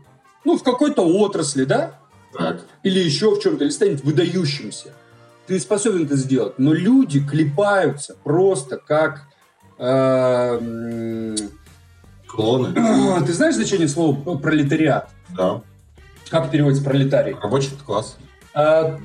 [0.44, 1.98] Ну, в какой-то отрасли, да?
[2.36, 2.60] Так.
[2.82, 4.92] Или еще в чем-то, или станет выдающимся.
[5.46, 6.58] Ты способен это сделать.
[6.58, 9.22] Но люди клепаются просто как...
[9.78, 11.36] э,
[12.28, 12.72] Клоны.
[13.26, 15.10] ты знаешь значение слова пролетариат?
[15.36, 15.62] Да.
[16.30, 17.34] Как переводится пролетарий?
[17.40, 18.16] Рабочий класс.
[18.54, 18.98] А,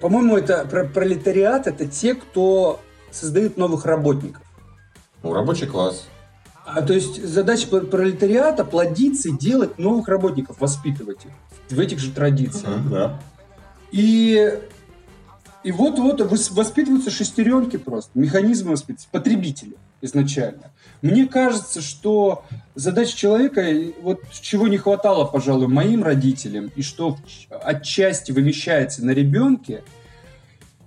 [0.00, 4.42] По-моему, это про- пролетариат это те, кто создают новых работников.
[5.22, 6.06] Ну, рабочий класс.
[6.66, 11.32] А, то есть задача пр- пролетариата плодиться и делать новых работников, воспитывать их
[11.76, 12.88] в этих же традициях.
[12.90, 13.20] Да.
[13.92, 14.58] И,
[15.64, 16.20] и вот-вот
[16.50, 20.70] воспитываются шестеренки просто, механизмы воспитываются, потребители изначально.
[21.00, 22.44] Мне кажется, что
[22.74, 23.64] задача человека,
[24.02, 27.16] вот чего не хватало, пожалуй, моим родителям, и что
[27.50, 29.82] отчасти вымещается на ребенке,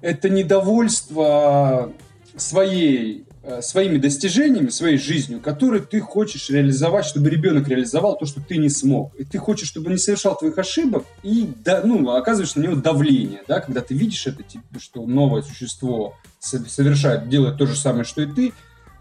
[0.02, 1.92] это недовольство
[2.36, 3.26] своей,
[3.62, 8.70] своими достижениями, своей жизнью, которые ты хочешь реализовать, чтобы ребенок реализовал то, что ты не
[8.70, 9.14] смог.
[9.16, 12.76] И ты хочешь, чтобы он не совершал твоих ошибок, и да, ну, оказываешь на него
[12.76, 17.76] давление, да, когда ты видишь это, типа, что новое существо со- совершает, делает то же
[17.76, 18.54] самое, что и ты,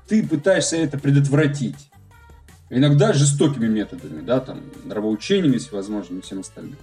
[0.08, 1.90] ты пытаешься это предотвратить.
[2.70, 6.76] Иногда жестокими методами, да, там, нравоучениями всевозможными всем остальным.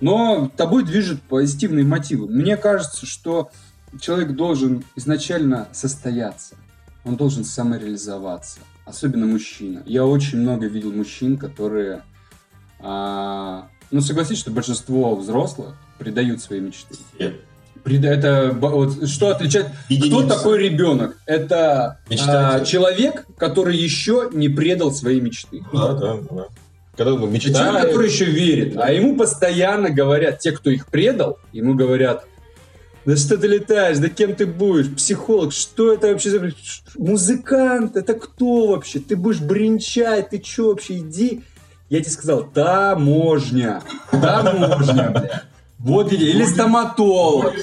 [0.00, 2.26] Но тобой движет позитивные мотивы.
[2.26, 3.50] Мне кажется, что
[4.00, 6.56] человек должен изначально состояться.
[7.04, 8.60] Он должен самореализоваться.
[8.84, 9.82] Особенно мужчина.
[9.86, 12.02] Я очень много видел мужчин, которые...
[12.80, 16.96] а, ну, согласись, что большинство взрослых предают свои мечты.
[17.84, 19.66] Преда- Это вот, что отличает...
[19.66, 20.28] Кто Единицы.
[20.28, 21.16] такой ребенок?
[21.26, 25.62] Это а, человек, который еще не предал свои мечты.
[25.72, 26.44] Да, да, да.
[26.96, 31.38] Когда мы Это человек, который еще верит, а ему постоянно говорят, те, кто их предал,
[31.52, 32.26] ему говорят,
[33.04, 36.52] да что ты летаешь, да кем ты будешь, психолог, что это вообще за...
[36.96, 39.00] Музыкант, это кто вообще?
[39.00, 41.42] Ты будешь бренчать, ты че вообще, иди.
[41.90, 45.42] Я тебе сказал, таможня, таможня, бля.
[45.82, 47.54] Вот где, или стоматолог.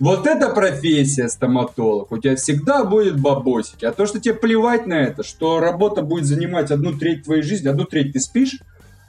[0.00, 2.10] Вот это профессия стоматолог.
[2.10, 3.84] У тебя всегда будет бабосики.
[3.84, 7.68] А то, что тебе плевать на это, что работа будет занимать одну треть твоей жизни,
[7.68, 8.58] одну треть ты спишь,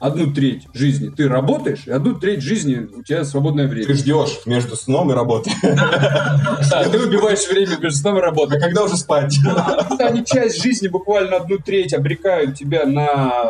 [0.00, 3.94] одну треть жизни ты работаешь, и одну треть жизни у тебя свободное Ты время.
[3.94, 5.52] ждешь между сном и работой.
[5.62, 8.58] Да, ты убиваешь время между сном и А работой.
[8.60, 9.36] когда уже спать?
[9.98, 13.44] Они часть жизни, буквально одну треть, обрекают тебя на,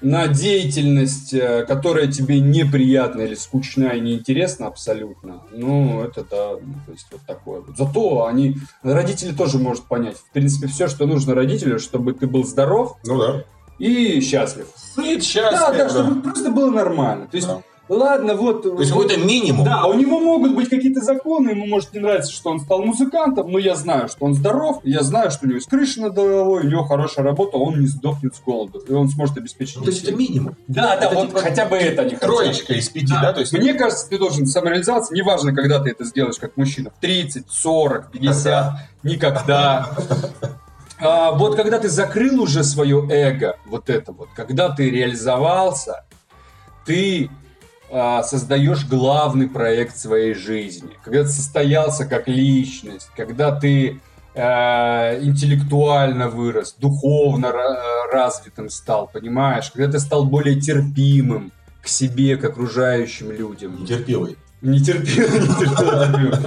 [0.00, 6.74] на деятельность, э, которая тебе неприятна или скучна и неинтересна абсолютно, ну, это да, ну,
[6.86, 7.60] то есть вот такое.
[7.60, 7.76] вот.
[7.76, 12.44] Зато они, родители тоже могут понять, в принципе, все, что нужно родителю, чтобы ты был
[12.44, 13.44] здоров Ну да.
[13.78, 14.66] И счастлив.
[14.94, 15.76] Сыт, Да, счастлив.
[15.78, 17.26] да, чтобы просто было нормально.
[17.30, 17.60] То есть Да.
[17.88, 18.62] ладно, вот...
[18.62, 19.64] То есть какой-то минимум.
[19.64, 23.50] Да, у него могут быть какие-то законы, ему может не нравиться, что он стал музыкантом,
[23.50, 26.62] но я знаю, что он здоров, я знаю, что у него есть крыша над головой,
[26.64, 29.90] у него хорошая работа, он не сдохнет с голоду, и он сможет обеспечить Ну, то
[29.90, 30.56] есть это минимум.
[30.68, 32.16] Да, да, Это вот типа хотя бы это не.
[32.16, 33.32] Троечка из пяти, да?
[33.32, 37.00] То есть Мне кажется, ты должен самореализоваться, неважно, когда ты это сделаешь как мужчина, в
[37.00, 39.90] 30, 40, 50, никогда.
[41.02, 46.04] А, вот когда ты закрыл уже свое эго, вот это вот, когда ты реализовался,
[46.86, 47.28] ты
[47.90, 54.00] а, создаешь главный проект своей жизни, когда ты состоялся как личность, когда ты
[54.36, 62.36] а, интеллектуально вырос, духовно ра- развитым стал, понимаешь, когда ты стал более терпимым к себе,
[62.36, 63.82] к окружающим людям.
[63.82, 64.36] нетерпелый.
[64.60, 66.44] Нетерпимым, нетерпимым.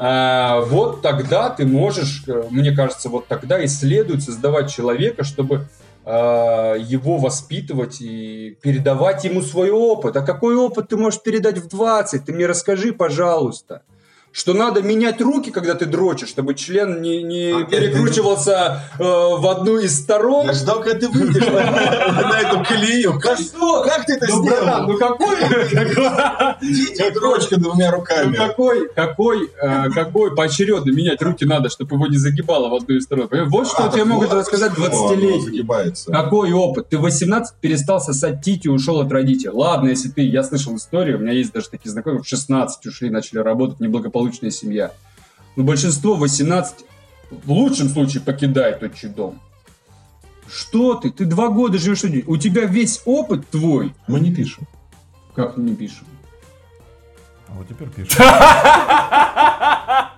[0.00, 5.66] А, вот тогда ты можешь, э, мне кажется, вот тогда и следует создавать человека, чтобы
[6.04, 10.16] а, его воспитывать и передавать ему свой опыт.
[10.16, 12.24] А какой опыт ты можешь передать в 20?
[12.24, 13.82] Ты мне расскажи, пожалуйста.
[14.30, 19.46] Что надо менять руки, когда ты дрочишь, чтобы член не, не Опять перекручивался э, в
[19.50, 20.46] одну из сторон.
[20.46, 23.18] Я ждал, когда ты выйдешь на, эту колею.
[23.20, 23.82] Как, Что?
[23.84, 24.88] как ты это Ну, братан, сделал?
[24.88, 25.36] ну какой?
[27.14, 28.34] Дрочка двумя Ну, руками.
[28.36, 33.04] какой, какой, э, какой поочередно менять руки надо, чтобы его не загибало в одну из
[33.04, 33.28] сторон.
[33.48, 35.40] Вот что А, тебе могут рассказать почему оно 20-летние.
[35.40, 36.12] загибается.
[36.12, 36.88] Какой опыт?
[36.90, 39.50] Ты в 18 перестал сосать тити и ушел от родителей.
[39.52, 43.10] Ладно, если ты, я слышал историю, у меня есть даже такие знакомые, в 16 ушли,
[43.10, 43.80] начали работать,
[44.18, 44.92] неблагополучная семья.
[45.56, 46.84] Но большинство в 18,
[47.30, 49.40] в лучшем случае, покидает отчий дом.
[50.50, 51.10] Что ты?
[51.10, 52.24] Ты два года живешь один.
[52.26, 53.94] У тебя весь опыт твой.
[54.06, 54.66] Мы не пишем.
[55.34, 56.06] Как не пишем?
[57.48, 58.18] А вот теперь пишет.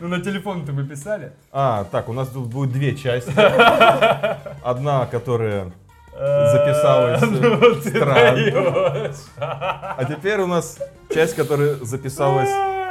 [0.00, 1.32] Ну, на телефон-то вы писали?
[1.52, 3.32] А, так, у нас тут будет две части.
[4.64, 5.72] Одна, которая
[6.12, 9.14] записалась Ну, э, ты странно.
[9.38, 10.78] А теперь у нас
[11.12, 12.50] часть, которая записалась...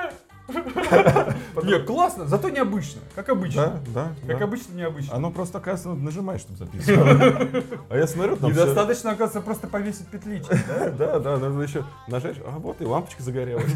[1.63, 3.81] Не, классно, зато необычно, как обычно.
[3.93, 5.15] Да, да, Как обычно, необычно.
[5.15, 7.65] Оно просто, оказывается, надо нажимать, чтобы записывать.
[7.89, 10.53] А я смотрю, там Недостаточно, оказывается, просто повесить петличку,
[10.97, 11.19] да?
[11.19, 12.37] Да, надо еще нажать.
[12.45, 13.71] А вот и лампочка загорелась.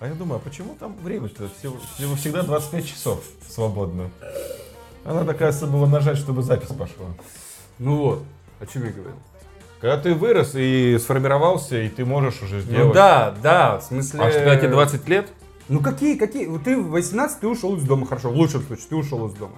[0.00, 4.10] А я думаю, а почему там время что всего, всего всегда 25 часов свободно?
[5.04, 7.06] А надо, оказывается, было нажать, чтобы запись пошла.
[7.78, 8.22] Ну вот,
[8.60, 9.16] о чем я говорил.
[9.86, 12.92] Когда ты вырос и сформировался, и ты можешь уже Ну сделать...
[12.92, 14.20] да, да, в смысле...
[14.20, 15.28] А что, когда тебе 20 лет?
[15.68, 16.58] Ну какие, какие?
[16.58, 19.54] Ты в 18 ты ушел из дома, хорошо, в лучшем случае ты ушел из дома.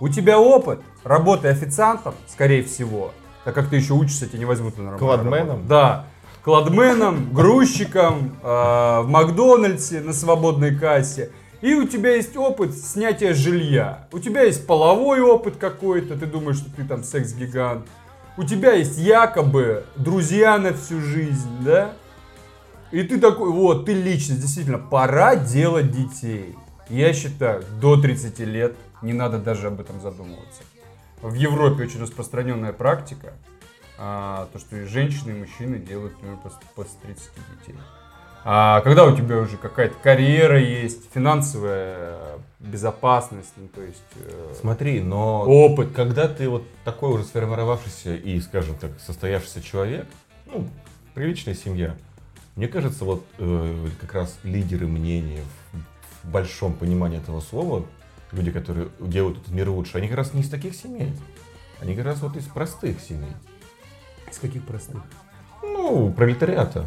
[0.00, 3.12] У тебя опыт работы официантом, скорее всего,
[3.44, 5.04] так как ты еще учишься, тебя не возьмут на работу.
[5.04, 5.68] Кладменом?
[5.68, 6.06] Да.
[6.42, 11.30] Кладменом, грузчиком, э, в Макдональдсе на свободной кассе.
[11.60, 14.08] И у тебя есть опыт снятия жилья.
[14.10, 17.86] У тебя есть половой опыт какой-то, ты думаешь, что ты там секс-гигант.
[18.38, 21.92] У тебя есть якобы друзья на всю жизнь, да?
[22.90, 26.56] И ты такой, вот, ты личность, действительно, пора делать детей.
[26.88, 30.62] Я считаю, до 30 лет не надо даже об этом задумываться.
[31.20, 33.34] В Европе очень распространенная практика,
[33.98, 36.38] а, то, что и женщины, и мужчины делают, например,
[36.74, 37.76] после 30 детей.
[38.44, 45.00] А когда у тебя уже какая-то карьера есть, финансовая безопасность, ну, то есть э, Смотри,
[45.00, 45.92] но опыт.
[45.94, 50.06] когда ты вот такой уже сформировавшийся и, скажем так, состоявшийся человек,
[50.46, 50.68] ну,
[51.14, 51.94] приличная семья,
[52.56, 55.40] мне кажется, вот э, как раз лидеры мнений
[55.72, 57.84] в, в большом понимании этого слова,
[58.32, 61.12] люди, которые делают этот мир лучше, они как раз не из таких семей.
[61.80, 63.32] Они как раз вот из простых семей.
[64.30, 65.02] Из каких простых?
[65.62, 66.86] Ну, пролетариата.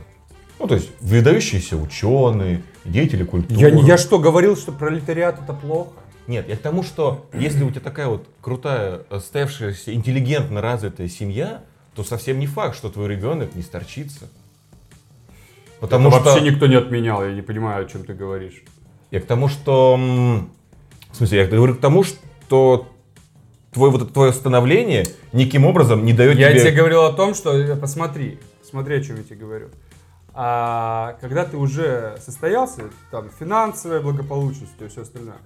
[0.60, 3.60] Ну, то есть выдающиеся ученые, деятели культуры.
[3.60, 5.92] Я, я что, говорил, что пролетариат это плохо?
[6.28, 11.62] Нет, я к тому, что если у тебя такая вот крутая, состоявшаяся, интеллигентно развитая семья,
[11.94, 14.30] то совсем не факт, что твой ребенок не сторчится.
[15.80, 16.30] Потому Это что...
[16.30, 18.64] вообще никто не отменял, я не понимаю, о чем ты говоришь.
[19.12, 19.98] Я к тому, что...
[21.12, 22.88] В смысле, я говорю к тому, что
[23.72, 26.62] твое, вот это твое становление никаким образом не дает Я тебе...
[26.62, 29.68] тебе говорил о том, что э, посмотри, смотри, о чем я тебе говорю.
[30.38, 35.38] А когда ты уже состоялся, там финансовое благополучие и все остальное,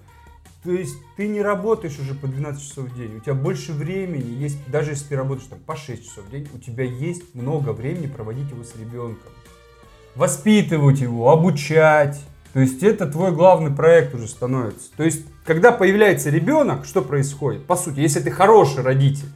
[0.63, 4.31] то есть ты не работаешь уже по 12 часов в день, у тебя больше времени
[4.31, 7.69] есть, даже если ты работаешь там по 6 часов в день, у тебя есть много
[7.69, 9.31] времени проводить его с ребенком.
[10.15, 12.19] Воспитывать его, обучать.
[12.51, 14.89] То есть это твой главный проект уже становится.
[14.97, 17.65] То есть, когда появляется ребенок, что происходит?
[17.67, 19.29] По сути, если ты хороший родитель,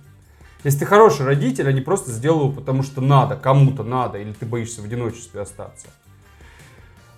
[0.63, 4.45] если ты хороший родитель, а не просто сделал, потому что надо, кому-то надо, или ты
[4.45, 5.87] боишься в одиночестве остаться.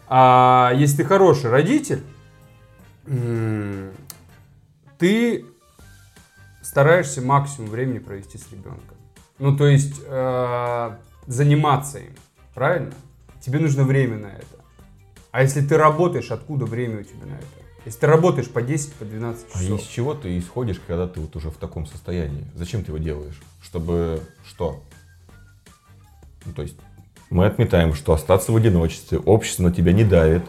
[0.08, 2.03] А если ты хороший родитель,
[4.97, 5.45] ты
[6.62, 8.97] стараешься максимум времени провести с ребенком.
[9.38, 12.13] Ну, то есть э, заниматься им.
[12.53, 12.93] Правильно?
[13.41, 14.45] Тебе нужно время на это.
[15.31, 17.64] А если ты работаешь, откуда время у тебя на это?
[17.86, 19.80] Если ты работаешь по 10, по 12 А часов.
[19.82, 22.45] из чего ты исходишь, когда ты вот уже в таком состоянии?
[22.56, 23.39] Зачем ты его делаешь?
[23.62, 24.82] Чтобы что?
[26.45, 26.76] Ну, то есть
[27.30, 30.43] мы отметаем, что остаться в одиночестве, общество на тебя не давит,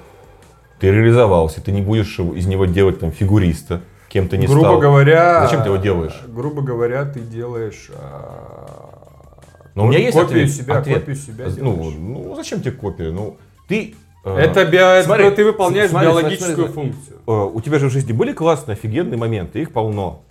[0.81, 4.81] ты реализовался, ты не будешь из него делать там фигуриста, кем ты не грубо стал.
[4.81, 5.45] говоря...
[5.47, 6.19] Зачем ты его делаешь?
[6.29, 7.91] Грубо говоря, ты делаешь...
[7.95, 9.41] а,
[9.75, 10.51] Но у меня есть копию ответ.
[10.53, 10.99] себя, ответ.
[11.01, 11.95] копию себя ну, делаешь.
[11.99, 13.11] ну, зачем тебе копия?
[13.11, 13.37] Ну,
[13.69, 13.95] ты...
[14.27, 17.17] э, Это, био- смотри, ты выполняешь смотри, смотри, биологическую смотри, функцию.
[17.27, 20.23] э, у тебя же в жизни были классные, офигенные моменты, их полно,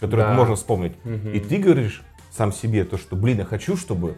[0.00, 0.34] которые Да.
[0.34, 0.92] можно вспомнить.
[1.04, 1.32] Мгм.
[1.32, 4.16] И ты говоришь сам себе то, что, блин, я хочу, чтобы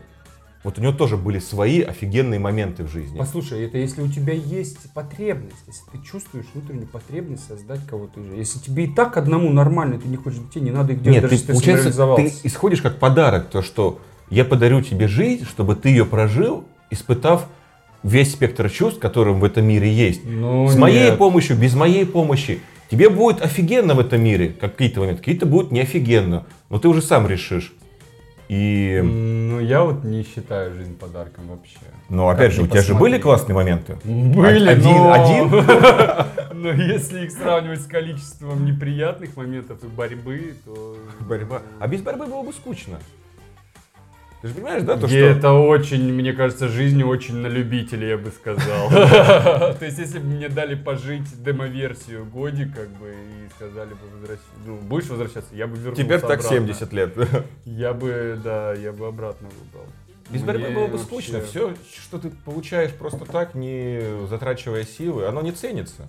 [0.63, 3.19] вот у него тоже были свои офигенные моменты в жизни.
[3.19, 8.33] Послушай, это если у тебя есть потребность, если ты чувствуешь внутреннюю потребность создать кого-то из
[8.33, 11.23] Если тебе и так одному нормально, ты не хочешь детей, не надо их делать, Нет,
[11.23, 13.99] даже ты, если получается, ты исходишь как подарок, то, что
[14.31, 17.47] я подарю тебе жизнь, чтобы ты ее прожил, испытав
[18.05, 20.21] весь спектр чувств, которым в этом мире есть.
[20.25, 21.19] Ну, С моей нет.
[21.19, 22.61] помощью, без моей помощи.
[22.91, 26.45] Тебе будет офигенно в этом мире, какие-то моменты, какие-то будут не офигенно.
[26.71, 27.73] Но ты уже сам решишь.
[28.51, 31.79] И, Ну, я вот не считаю жизнь подарком вообще.
[32.11, 33.97] ну, опять же, у тебя же были классные моменты?
[34.05, 35.13] Были, Один- но...
[35.13, 35.51] один?
[36.63, 40.97] Но если их сравнивать с количеством неприятных моментов и борьбы, то...
[41.21, 41.63] Борьба.
[41.81, 42.99] А без борьбы было бы скучно.
[44.45, 45.17] Ты же понимаешь, да, то, И что...
[45.17, 48.91] это очень, мне кажется, жизнь очень на любителя, я бы сказал.
[48.91, 54.01] То есть, если бы мне дали пожить демо-версию годик, как бы, и сказали бы,
[54.67, 56.59] ну, будешь возвращаться, я бы вернулся Теперь так обратно.
[56.59, 57.17] 70 лет.
[57.65, 59.87] Я бы, да, я бы обратно выбрал.
[60.29, 61.41] Без борьбы было бы вообще- скучно.
[61.41, 66.07] Все, что ты получаешь просто так, не затрачивая силы, оно не ценится.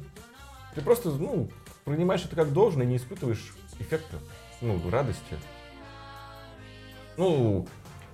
[0.74, 1.50] Ты просто, ну,
[1.86, 4.18] принимаешь это как должное и не испытываешь эффекта,
[4.60, 5.38] ну, радости.
[7.16, 7.66] Ну,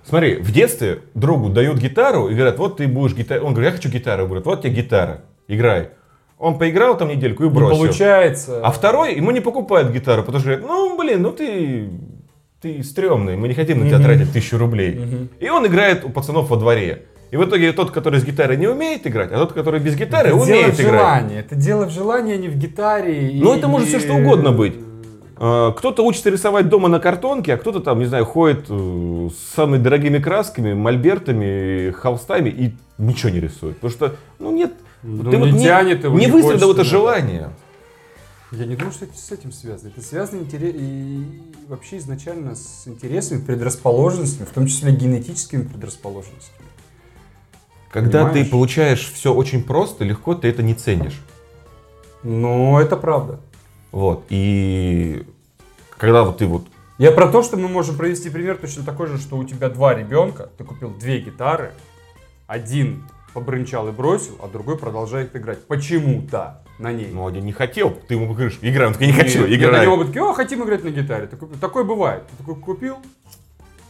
[0.04, 3.44] смотри, в детстве другу дают гитару и говорят, вот ты будешь гитару.
[3.46, 4.24] Он говорит, я хочу гитару.
[4.26, 5.90] Говорят, вот тебе гитара, играй.
[6.38, 7.78] Он поиграл там недельку и Не бросил.
[7.84, 8.60] получается.
[8.64, 11.88] А второй ему не покупают гитару, потому что говорят, ну, блин, ну ты,
[12.60, 14.04] ты стрёмный, мы не хотим на тебя Мгм.
[14.06, 14.94] тратить тысячу рублей.
[14.98, 15.28] Мгм.
[15.38, 17.02] И он играет у пацанов во дворе.
[17.30, 20.28] И в итоге тот, который с гитарой не умеет играть, а тот, который без гитары,
[20.28, 20.90] Это дело умеет в играть.
[21.00, 21.38] желании.
[21.38, 23.30] Это дело в желании, а не в гитаре.
[23.30, 24.74] и- Ну, это может всё и- что угодно быть.
[25.44, 29.54] А, Кто-то учится рисовать дома на картонке, а кто-то там, не знаю, ходит э, с
[29.54, 33.74] самыми дорогими красками, мольбертами, холстами и ничего не рисует.
[33.80, 37.50] Потому что, ну нет, Ну, ты не вот тянет его, не не хочется, это желание.
[38.52, 39.88] Я не думаю, что это с этим связано.
[39.88, 41.24] Это связано интере- и
[41.66, 46.68] вообще изначально с интересами, предрасположенностями, в том числе генетическими предрасположенностями.
[47.90, 48.46] Когда Понимаешь?
[48.46, 51.20] ты получаешь все очень просто, легко, ты это не ценишь.
[52.22, 53.40] Но это правда.
[53.90, 54.24] Вот.
[54.30, 55.26] И
[56.02, 56.64] когда вот ты вот
[56.98, 59.94] Я про то, что мы можем провести пример точно такой же, что у тебя два
[59.94, 61.70] ребенка, ты купил две гитары,
[62.48, 65.64] один побрынчал и бросил, а другой продолжает играть.
[65.64, 67.12] Почему-то на ней.
[67.12, 69.80] ну, один не хотел, ты ему говоришь, играй, он такой, не хочу, Нет, нет, играй.
[69.82, 71.28] Они могут такие, о, хотим играть на гитаре.
[71.60, 72.24] Такое бывает.
[72.26, 72.96] Ты такой купил,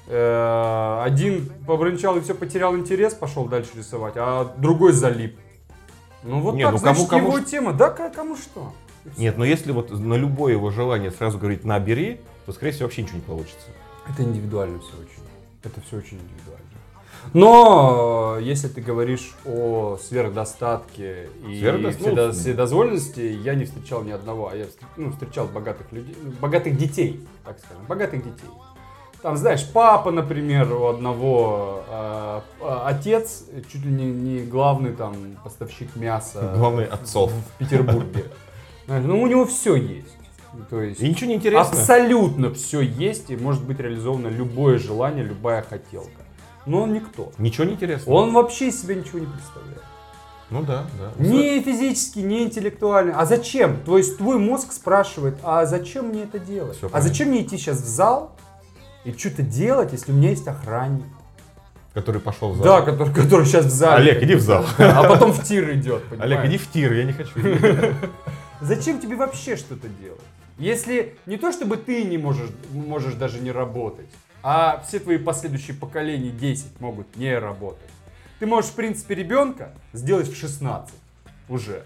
[0.09, 5.39] э, один побрынчал и все, потерял интерес, пошел дальше рисовать, а другой залип.
[6.25, 7.73] Ну вот Не, так, ну значит, кому- кому его тема.
[7.73, 8.75] Да, кому что.
[9.17, 13.03] Нет, но если вот на любое его желание сразу говорить «набери», то, скорее всего, вообще
[13.03, 13.67] ничего не получится.
[14.09, 15.23] Это индивидуально все очень.
[15.63, 16.63] Это все очень индивидуально.
[17.33, 22.11] Но э, если ты говоришь о сверхдостатке и Сверхдостатке?
[22.11, 24.49] вседо- вседозволенности, я не встречал ни одного.
[24.51, 28.51] А я ну, встречал богатых людей, богатых детей, так скажем, богатых детей.
[29.23, 35.15] Там, знаешь, папа, например, у одного э, э, отец, чуть ли не, не главный там
[35.45, 37.31] поставщик мяса Главный отцов.
[37.31, 38.25] в Петербурге.
[39.01, 40.17] Ну, у него все есть.
[40.69, 41.71] То есть И ничего не интересно.
[41.71, 46.11] Абсолютно все есть и может быть реализовано любое желание, любая хотелка.
[46.67, 47.33] Но он никто.
[47.39, 48.13] Ничего не интересно.
[48.13, 49.83] Он вообще из себя ничего не представляет.
[50.51, 51.25] Ну да, да.
[51.25, 53.19] Ни физически, ни интеллектуально.
[53.19, 53.79] А зачем?
[53.87, 56.77] То есть твой мозг спрашивает, а зачем мне это делать?
[56.77, 57.09] Всё а правильно.
[57.09, 58.37] зачем мне идти сейчас в зал
[59.05, 61.07] и что-то делать, если у меня есть охранник?
[61.95, 62.65] Который пошел в зал.
[62.65, 64.11] Да, который, который сейчас в зале.
[64.11, 64.67] Олег, иди в зал.
[64.79, 66.33] А потом в тир идет, понимаешь?
[66.33, 67.33] Олег, иди в тир, я не хочу.
[68.63, 70.21] Зачем тебе вообще что-то делать?
[70.57, 74.09] Если не то, чтобы ты не можешь, можешь даже не работать,
[74.43, 77.91] а все твои последующие поколения 10 могут не работать.
[78.39, 80.95] Ты можешь, в принципе, ребенка сделать в 16
[81.49, 81.85] уже.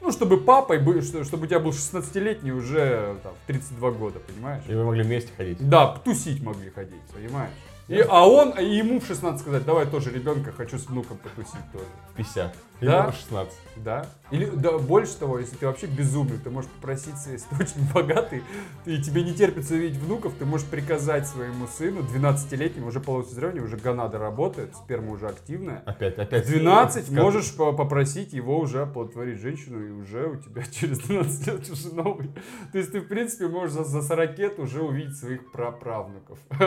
[0.00, 0.78] Ну, чтобы папой,
[1.24, 4.64] чтобы у тебя был 16-летний уже там, в 32 года, понимаешь?
[4.68, 5.58] И вы могли вместе ходить.
[5.68, 7.52] Да, тусить могли ходить, понимаешь?
[7.88, 11.72] И, а он, и ему в 16 сказать, давай тоже ребенка, хочу с внуком потусить
[11.72, 11.84] тоже.
[12.12, 12.56] В 50.
[12.86, 13.02] Да?
[13.04, 13.54] Ему 16.
[13.76, 14.06] Да.
[14.30, 18.42] Или да, больше того, если ты вообще безумный, ты можешь попросить, если ты очень богатый,
[18.86, 23.76] и тебе не терпится увидеть внуков, ты можешь приказать своему сыну, 12-летнему, уже полусозреванию, уже
[23.76, 25.82] гонада работает, сперма уже активная.
[25.86, 26.46] Опять, опять.
[26.46, 31.46] 12 Как- можешь по- попросить его уже оплодотворить женщину, и уже у тебя через 12
[31.46, 32.30] лет уже новый.
[32.72, 36.38] То есть ты, в принципе, можешь за, за 40 лет уже увидеть своих праправнуков.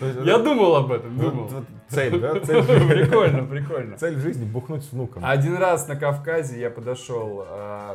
[0.00, 1.50] Я думал об этом, думал.
[1.88, 2.40] Цель, да?
[2.44, 2.64] Цель.
[2.64, 3.96] Прикольно, прикольно.
[3.96, 5.24] Цель жизни бухнуть с внуком.
[5.24, 7.94] Один раз на Кавказе я подошел, э,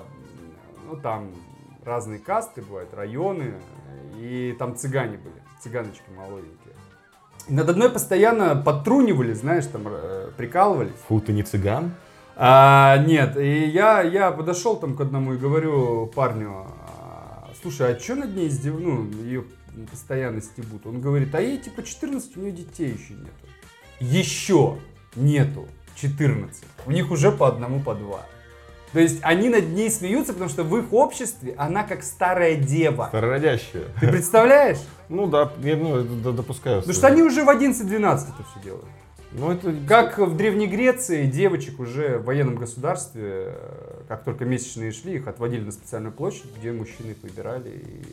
[0.88, 1.32] ну там
[1.84, 3.54] разные касты бывают, районы,
[4.18, 6.76] и там цыгане были, цыганочки молоденькие.
[7.50, 10.94] Над одной постоянно подтрунивали, знаешь, там э, прикалывались.
[11.08, 11.92] Фу, ты не цыган?
[12.36, 18.00] А, нет, и я, я подошел там к одному и говорю парню, а, слушай, а
[18.00, 18.80] что над ней издев...
[18.80, 19.44] ну, ее
[19.90, 20.86] постоянно стебут?
[20.86, 23.51] Он говорит, а ей типа 14, у нее детей еще нету.
[24.02, 24.78] Еще
[25.16, 26.64] нету 14.
[26.88, 28.26] У них уже по одному, по два.
[28.94, 33.06] То есть они над ней смеются, потому что в их обществе она как старая дева.
[33.10, 33.84] Старородящая.
[34.00, 34.80] Ты представляешь?
[35.12, 36.80] Ну да, я ну, допускаю.
[36.80, 38.86] Потому что они уже в 11-12 это все делают.
[39.34, 39.76] Ну это...
[39.86, 45.28] Как в Древней Греции девочек уже в военном государстве, э, как только месячные шли, их
[45.30, 47.70] отводили на специальную площадь, где мужчины их выбирали.
[47.70, 48.04] И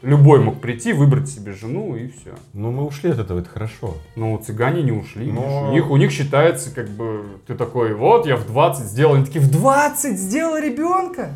[0.00, 2.34] любой мог прийти, выбрать себе жену и все.
[2.54, 3.98] Ну мы ушли от этого, это хорошо.
[4.16, 5.30] Но цыгане не ушли.
[5.30, 5.68] Но-.
[5.68, 9.16] У, них, у них считается, как бы, ты такой, вот, я в 20 сделал.
[9.16, 11.34] Они такие, в 20 сделал ребенка?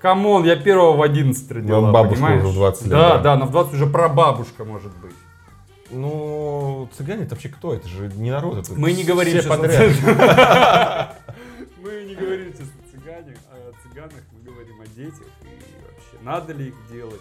[0.00, 2.44] Come on, я первого в 11 родила, Вам бабушка понимаешь?
[2.44, 3.18] уже в 20 лет, Да, да.
[3.18, 5.16] да, но в 20 уже прабабушка может быть.
[5.90, 7.74] Ну, цыгане это вообще кто?
[7.74, 8.58] Это же не народ.
[8.58, 11.16] Это Мы не говорим все подряд.
[11.82, 12.68] Мы не говорим сейчас
[14.98, 15.46] детях и
[15.86, 17.20] вообще, надо ли их делать.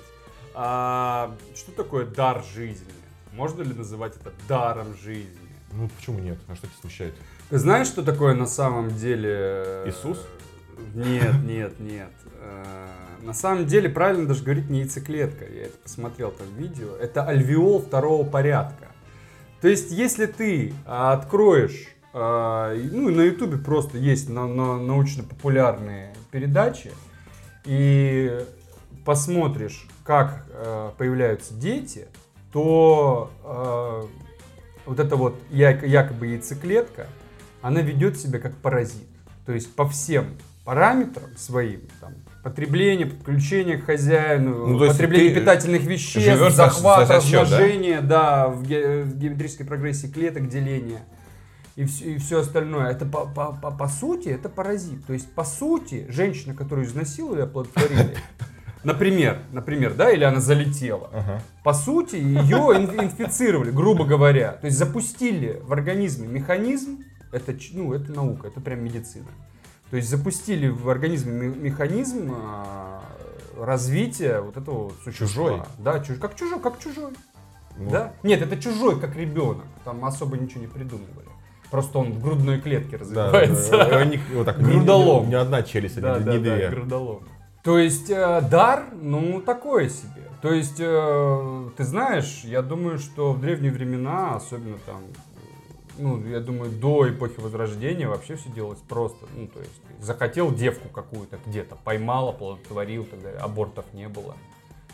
[0.56, 2.94] А, что такое дар жизни?
[3.34, 5.38] Можно ли называть это даром жизни?
[5.74, 6.40] Ну почему нет?
[6.48, 7.14] А что тебя смущает?
[7.50, 9.30] Ты знаешь, что такое на самом деле...
[9.32, 10.26] э, Иисус?
[10.96, 12.12] Нет, нет, нет.
[12.42, 12.88] Э,
[13.22, 15.46] На самом деле, правильно даже говорить не яйцеклетка.
[15.46, 16.96] Я это посмотрел там видео.
[16.96, 18.88] Это альвеол второго порядка.
[19.62, 26.16] То есть, если ты а, откроешь, ну, и на ютубе просто есть на- на- научно-популярные
[26.32, 26.92] передачи,
[27.68, 28.44] и
[29.06, 32.08] посмотришь, как э, появляются дети,
[32.52, 34.08] то э,
[34.86, 37.08] вот эта вот якобы яйцеклетка,
[37.62, 39.04] она ведет себя как паразит.
[39.46, 40.26] То есть по всем
[40.66, 42.14] параметрам своим, там,
[42.44, 47.16] потребление, подключение к хозяину, Ну, потребление питательных веществ, за- захват, за да?
[47.18, 51.02] размножение, да, в, ге- в геометрической прогрессии клеток деления
[51.78, 52.90] и все, и все остальное.
[52.92, 55.06] Это по, по, по, по сути, это паразит.
[55.06, 58.18] То есть, по сути, женщина, которую изнасиловали, оплодотворили,
[58.84, 61.42] например, например, да, или она залетела, Ага.
[61.64, 64.54] по сути, ее ин- инфицировали, грубо говоря.
[64.54, 69.28] То есть запустили в организме механизм, это, ну, это наука, это прям медицина.
[69.92, 73.04] То есть запустили в организме ме- механизм а,
[73.58, 75.28] развития вот этого вот существа.
[75.28, 75.62] Чужой?
[75.78, 77.12] Да, чуж- как чужой, как чужой.
[77.78, 78.14] Ну, Да?
[78.24, 79.64] Нет, это чужой, как ребенок.
[79.86, 81.28] Там особо ничего не придумывали.
[81.72, 83.72] Просто он в грудной клетке Да, развивается.
[83.72, 84.02] да, да.
[84.02, 85.26] У них вот так, ни- Грудолом.
[85.26, 86.70] ни- Ни одна челюсть, Да, а не да, не да, две.
[86.70, 87.24] грудолом.
[87.64, 90.24] То есть э, дар, ну, такое себе.
[90.42, 95.02] То есть, э, ты знаешь, я думаю, что в древние времена, особенно там,
[95.98, 99.26] ну, я думаю, до эпохи Возрождения вообще все делалось просто.
[99.36, 104.36] Ну, то есть, захотел девку какую-то где-то, поймал, оплодотворил, тогда абортов не было.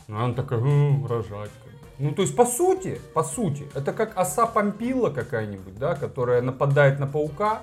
[0.07, 1.51] Ну, она такая, «М, рожать.
[1.63, 1.72] как бы».
[2.00, 7.00] Ну, то есть, по сути, по сути, это как оса помпила какая-нибудь, да, которая нападает
[7.00, 7.62] на паука,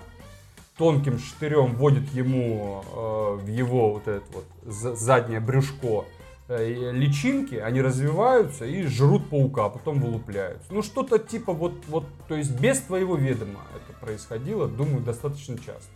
[0.76, 6.06] тонким штырем вводит ему э, в его вот это вот за- заднее брюшко
[6.48, 10.72] э, личинки, они развиваются и жрут паука, а потом вылупляются.
[10.72, 15.90] Ну что-то типа вот, вот, то есть без твоего ведома это происходило, думаю, достаточно часто.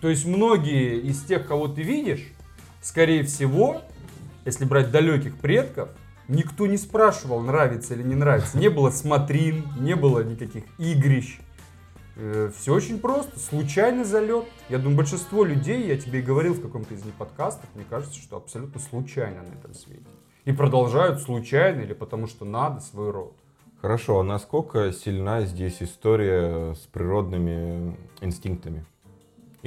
[0.00, 2.32] То есть многие из тех, кого ты видишь,
[2.82, 3.82] скорее всего,
[4.44, 5.88] если брать далеких предков,
[6.28, 8.58] никто не спрашивал, нравится или не нравится.
[8.58, 11.40] Не было смотрин, не было никаких игрищ.
[12.16, 13.38] Все очень просто.
[13.38, 14.46] Случайный залет.
[14.68, 18.18] Я думаю, большинство людей, я тебе и говорил в каком-то из них подкастов, мне кажется,
[18.18, 20.06] что абсолютно случайно на этом свете.
[20.46, 23.36] И продолжают случайно или потому что надо свой род.
[23.82, 28.86] Хорошо, а насколько сильна здесь история с природными инстинктами?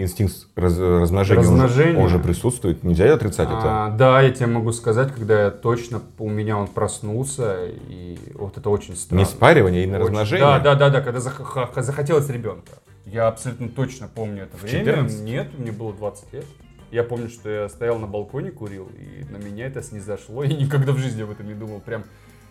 [0.02, 2.02] Инстинкт раз- размножения, он же- Размножения.
[2.04, 3.60] Он, же присутствует, нельзя отрицать это.
[3.64, 8.58] А, да, я тебе могу сказать, когда я точно, у меня он проснулся, и вот
[8.58, 9.20] это очень странно.
[9.20, 10.46] Не спаривание, а именно Очень- размножение.
[10.48, 12.72] Да, да, да, да, когда зах- захотелось ребенка.
[13.06, 14.86] Я абсолютно точно помню это В время.
[14.86, 15.22] 14?
[15.22, 16.46] Нет, мне было 20 лет.
[16.92, 20.44] Я помню, что я стоял на балконе, курил, и на меня это снизошло.
[20.44, 21.82] Я никогда в жизни об этом не думал.
[21.82, 22.04] Прям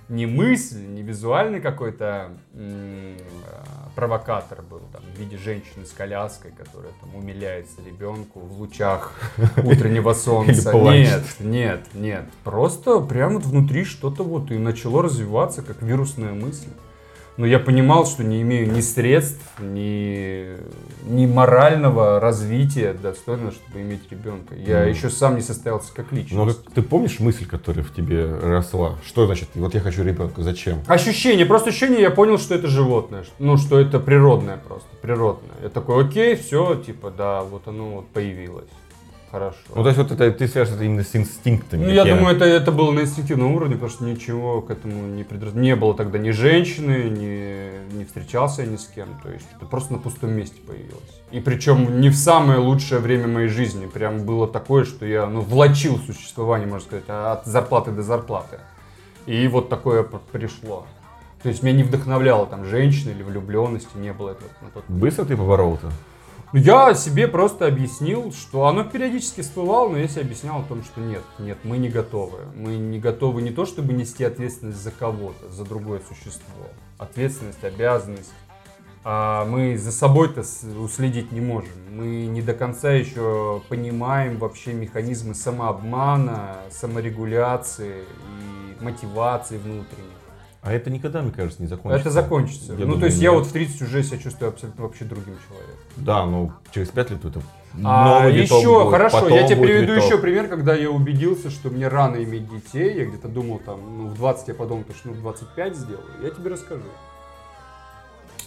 [0.09, 6.93] не мысль, не визуальный какой-то а, провокатор был, там, в виде женщины с коляской, которая
[7.01, 9.13] там умиляется ребенку в лучах
[9.57, 10.73] утреннего солнца.
[10.73, 12.25] Нет, нет, нет.
[12.45, 16.69] Просто прямо вот внутри что-то вот и начало развиваться, как вирусная мысль.
[17.39, 20.57] Но я понимал, что не имею ни средств, ни,
[21.09, 24.57] ни морального развития достойного, чтобы иметь ребенка.
[24.57, 24.89] Я Мгм.
[24.91, 26.35] еще сам не состоялся как личность.
[26.35, 28.97] Но как- ты помнишь мысль, которая в тебе росла?
[29.07, 30.79] Что значит, вот я хочу ребенка, зачем?
[30.89, 33.25] Ощущение, просто ощущение, я понял, что это животное.
[33.39, 35.55] Ну, что это природное просто, природное.
[35.63, 38.67] Я такой, окей, все, типа, да, вот оно вот появилось.
[39.31, 39.59] Хорошо.
[39.75, 41.85] Ну, то есть вот это, ты свяжешь это именно с инстинктами.
[41.85, 45.23] Ну, я думаю, это, это было на инстинктивном уровне, потому что ничего к этому не
[45.23, 45.53] предраз...
[45.53, 49.09] Не было тогда ни женщины, ни, не встречался я ни с кем.
[49.23, 51.23] То есть это просто на пустом месте появилось.
[51.31, 53.87] И причем не в самое лучшее время моей жизни.
[53.87, 58.61] Прям было такое, что я ну, влачил существование, можно сказать, от зарплаты до зарплаты.
[59.27, 60.87] И вот такое пришло.
[61.43, 64.51] То есть меня не вдохновляла там женщина или влюбленности, не было этого
[64.89, 65.93] Быстро ты поборол-то?
[66.55, 71.01] Я себе просто объяснил, что оно периодически всплывало, но я себе объяснял о том, что
[71.01, 72.39] нет, нет, мы не готовы.
[72.55, 76.65] Мы не готовы не то, чтобы нести ответственность за кого-то, за другое существо.
[76.97, 78.33] Ответственность, обязанность.
[79.05, 80.43] А мы за собой-то
[80.83, 81.73] уследить не можем.
[81.91, 90.18] Мы не до конца еще понимаем вообще механизмы самообмана, саморегуляции и мотивации внутренней.
[90.69, 92.11] А это никогда, мне кажется, не закончится.
[92.11, 92.73] Это закончится.
[92.75, 93.39] Я ну, думаю, то есть я нет.
[93.39, 95.77] вот в 30 уже себя чувствую абсолютно вообще другим человеком.
[95.97, 97.41] Да, ну через пять лет это
[97.83, 100.05] А новый еще, будет, хорошо, я тебе приведу виток.
[100.05, 102.99] еще пример, когда я убедился, что мне рано иметь детей.
[102.99, 106.05] Я где-то думал, там, ну, в 20 я подумал, что ну, в 25 сделаю.
[106.23, 106.83] Я тебе расскажу.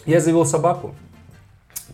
[0.05, 0.93] Я завел собаку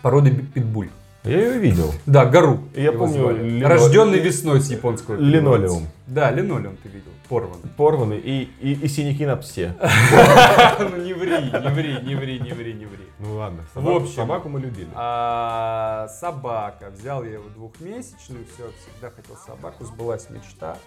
[0.01, 0.89] породы питбуль.
[1.28, 1.93] Я ее видел.
[2.05, 2.59] Да, Гару.
[2.75, 5.15] Я его помню, лино- Рожденный весной с японского.
[5.15, 5.88] Линолеум.
[6.07, 7.69] Да, линолеум ты видел, порванный.
[7.75, 9.75] Порваны и, и, и синяки на псе.
[10.80, 13.03] Ну не ври, не ври, не ври, не ври, не ври.
[13.19, 14.88] Ну ладно, В собаку, общем, собаку мы любили.
[14.93, 16.91] А, собака.
[16.91, 20.78] Взял я его двухмесячную, все, всегда хотел собаку, сбылась мечта.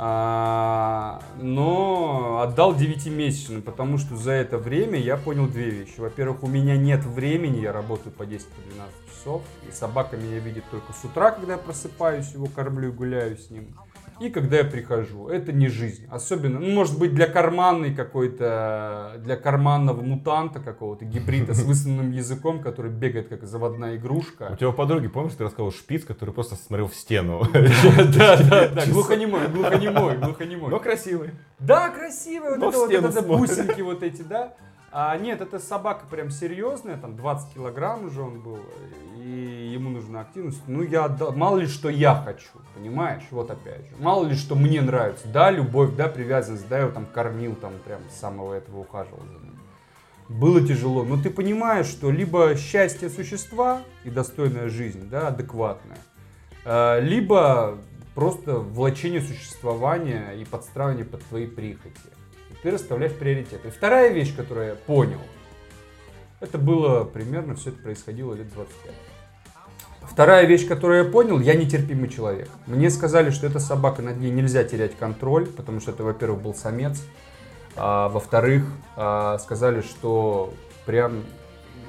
[0.00, 5.94] А, но отдал девятимесячную, потому что за это время я понял две вещи.
[5.98, 8.38] Во-первых, у меня нет времени, я работаю по 10-12
[9.18, 13.36] часов, и собака меня видит только с утра, когда я просыпаюсь, его кормлю и гуляю
[13.36, 13.74] с ним.
[14.20, 16.04] И когда я прихожу, это не жизнь.
[16.10, 22.60] Особенно, ну, может быть, для карманной какой-то, для карманного мутанта какого-то, гибрида с высунутым языком,
[22.60, 24.56] который бегает как заводная У игрушка.
[24.58, 27.44] тебя у подруги, помнишь, ты рассказывал шпиц, который просто смотрел в стену.
[28.18, 30.70] Да, да, да, глухонемой, глухонемой, глухонемой.
[30.70, 31.30] Но красивый.
[31.60, 34.54] Да, красивые, вот это вот бусинки вот эти, да.
[34.90, 38.58] А нет, это собака прям серьезная, там 20 килограмм уже он был,
[39.18, 40.62] и ему нужна активность.
[40.66, 43.90] Ну, я отдал, мало ли что я хочу, понимаешь, вот опять же.
[43.98, 47.72] Мало ли что мне нравится, да, любовь, да, привязанность, да, я его там кормил, там
[47.84, 49.58] прям с самого этого ухаживал за ним.
[50.30, 55.98] Было тяжело, но ты понимаешь, что либо счастье существа и достойная жизнь, да, адекватная,
[56.64, 57.78] э, либо
[58.14, 61.94] просто влачение существования и подстраивание под твои прихоти.
[62.62, 63.68] Ты расставляешь приоритеты.
[63.68, 65.20] И вторая вещь, которую я понял,
[66.40, 68.94] это было примерно, все это происходило лет 25.
[70.02, 72.48] Вторая вещь, которую я понял, я нетерпимый человек.
[72.66, 76.54] Мне сказали, что эта собака, над ней нельзя терять контроль, потому что это, во-первых, был
[76.54, 77.02] самец,
[77.76, 78.64] а, во-вторых,
[78.96, 80.54] а, сказали, что
[80.86, 81.24] прям,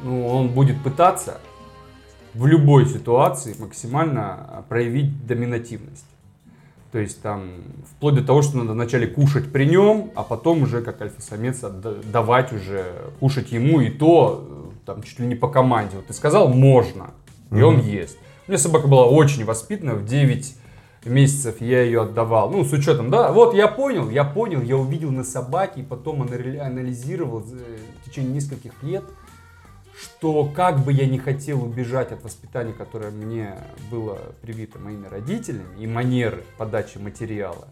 [0.03, 1.39] ну, он будет пытаться
[2.33, 6.05] в любой ситуации максимально а, проявить доминативность.
[6.91, 7.51] То есть там
[7.91, 11.59] вплоть до того, что надо вначале кушать при нем, а потом уже как альфа-самец
[12.11, 15.97] давать уже кушать ему и то э, там чуть ли не по команде.
[15.97, 17.11] Вот ты сказал можно,
[17.51, 18.17] и он ест.
[18.47, 20.55] У меня собака была очень воспитана, в 9
[21.05, 22.49] месяцев я ее отдавал.
[22.49, 26.23] Ну, с учетом, да, вот я понял, я понял, я увидел на собаке и потом
[26.23, 29.03] анали- анализировал э, в течение нескольких лет,
[29.99, 33.55] что как бы я не хотел убежать от воспитания, которое мне
[33.91, 37.67] было привито моими родителями, и манеры подачи материала,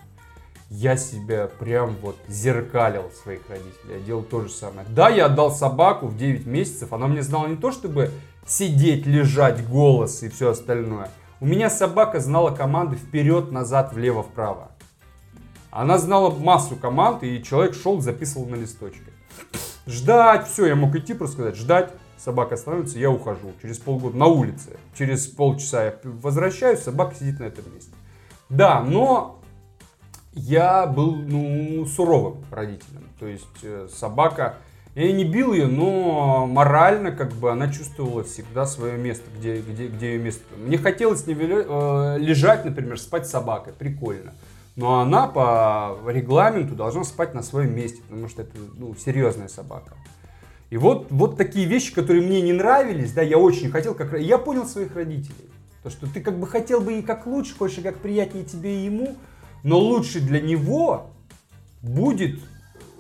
[0.70, 4.00] я себя прям вот зеркалил своих родителей.
[4.00, 4.86] Я делал то же самое.
[4.90, 6.92] Да, я отдал собаку в 9 месяцев.
[6.92, 8.12] Она мне знала не то, чтобы
[8.46, 11.10] сидеть, лежать, голос и все остальное.
[11.40, 14.72] У меня собака знала команды вперед, назад, влево, вправо.
[15.72, 19.14] Она знала массу команд, и человек шел, записывал на листочке.
[19.86, 21.94] Ждать, все, я мог идти, просто сказать, ждать.
[22.28, 23.54] Собака остановится, я ухожу.
[23.62, 24.72] Через полгода на улице.
[24.98, 27.94] Через полчаса я возвращаюсь, собака сидит на этом месте.
[28.50, 29.40] Да, но
[30.34, 33.08] я был, ну, суровым родителем.
[33.18, 34.58] То есть э, собака,
[34.94, 39.88] я не бил ее, но морально как бы она чувствовала всегда свое место, где, где,
[39.88, 40.44] где ее место.
[40.58, 44.34] Мне хотелось не велё- э, лежать, например, спать с собакой, прикольно.
[44.76, 49.94] Но она по регламенту должна спать на своем месте, потому что это ну, серьезная собака.
[50.70, 54.38] И вот, вот такие вещи, которые мне не нравились, да, я очень хотел, как я
[54.38, 55.50] понял своих родителей.
[55.84, 58.82] То, что ты как бы хотел бы и как лучше, хочешь и как приятнее тебе
[58.82, 59.16] и ему,
[59.64, 61.12] но лучше для него
[61.82, 62.40] будет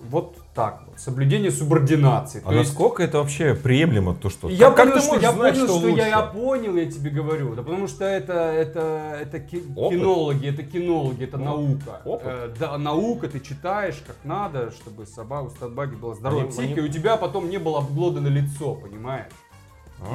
[0.09, 2.41] вот так вот, соблюдение субординации.
[2.43, 4.49] А насколько это вообще приемлемо, то что?
[4.49, 5.97] Я как, понял, как ты что, я знать, понял, что, что лучше?
[6.01, 7.53] я, я понял, я тебе говорю.
[7.53, 9.99] Да потому что это, это, это ки- Опыт.
[9.99, 12.01] кинологи, это кинологи, это наука.
[12.05, 12.28] опыт.
[12.28, 16.80] Э, да, наука, ты читаешь как надо, чтобы собака, у собаки была здоровая Они- психика,
[16.82, 19.32] они- и у тебя потом не было обглодано лицо, понимаешь?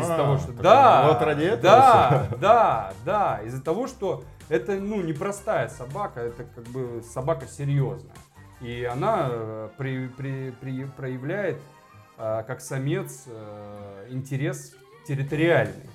[0.00, 0.52] Из-за А, того, что...
[0.54, 3.40] Да, Вот ради этого да, да, да.
[3.46, 8.12] Из-за того, что это, ну, непростая собака, это как бы собака серьезная.
[8.62, 11.58] И она э, при- при- при- проявляет,
[12.18, 14.74] э, как самец, э, интерес
[15.06, 15.90] территориальный.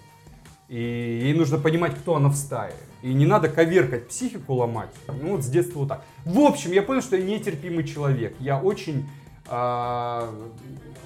[0.68, 0.76] И
[1.24, 2.74] ей нужно понимать, кто она в стае.
[3.01, 4.89] И не надо коверкать психику, ломать.
[5.07, 6.03] Ну вот с детства вот так.
[6.26, 8.36] В общем, я понял, что я нетерпимый человек.
[8.39, 9.07] Я очень,
[9.47, 10.30] а,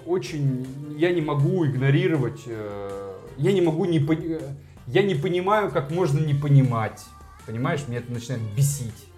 [0.07, 0.66] очень,
[0.97, 4.53] я не могу игнорировать, э, я не могу не, пони- э,
[4.88, 7.05] я не понимаю, как можно не понимать.
[7.45, 9.11] Понимаешь, меня это начинает бесить.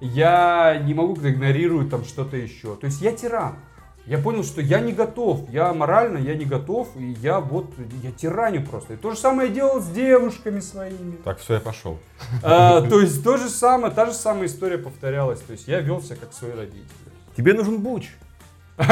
[0.00, 2.76] Я не могу, когда игнорирую там что-то еще.
[2.76, 3.56] То есть я тиран.
[4.04, 5.48] Я понял, что я не готов.
[5.48, 6.88] Я морально, я не готов.
[6.96, 8.94] И я вот, я тираню просто.
[8.94, 11.16] И то же самое я делал с девушками своими.
[11.24, 11.98] Так, все, я пошел.
[12.42, 15.40] А, то есть то же самое, та же самая история повторялась.
[15.40, 16.88] То есть я вел себя как свои родители.
[17.36, 18.10] Тебе нужен буч.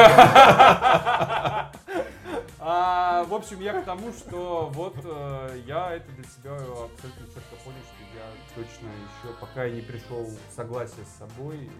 [2.62, 7.56] А, в общем, я к тому, что вот э, я это для себя абсолютно четко
[7.64, 11.70] понял, что я точно еще, пока я не пришел в согласие с собой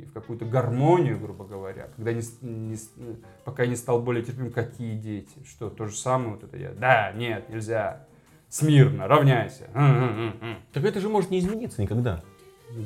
[0.00, 3.76] и в какую-то гармонию, грубо говоря, когда не, с- не с- ну, пока я не
[3.76, 8.06] стал более терпим, какие дети, что то же самое вот это я, да, нет, нельзя,
[8.48, 9.68] смирно, равняйся.
[9.74, 10.58] М-м-м-м.
[10.72, 12.22] Так это же может не измениться никогда.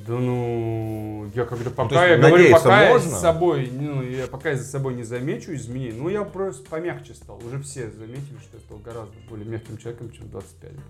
[0.07, 3.11] Да ну, я когда то пока есть я говорю, пока я можно?
[3.11, 7.15] за собой, ну, я пока я за собой не замечу изменений, ну, я просто помягче
[7.15, 7.39] стал.
[7.45, 10.83] Уже все заметили, что я стал гораздо более мягким человеком, чем в 25 был.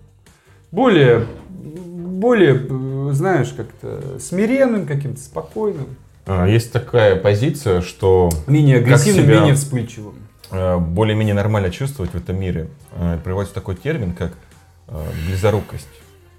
[0.73, 5.85] Более, более, знаешь, как-то смиренным каким-то, спокойным,
[6.25, 10.15] А, Есть такая позиция, что менее агрессивным, себя- менее вспыльчивым.
[10.51, 14.31] э, более-менее нормально чувствовать в этом мире, э, приводится такой термин, как
[14.87, 14.93] э,
[15.27, 15.87] близорукость.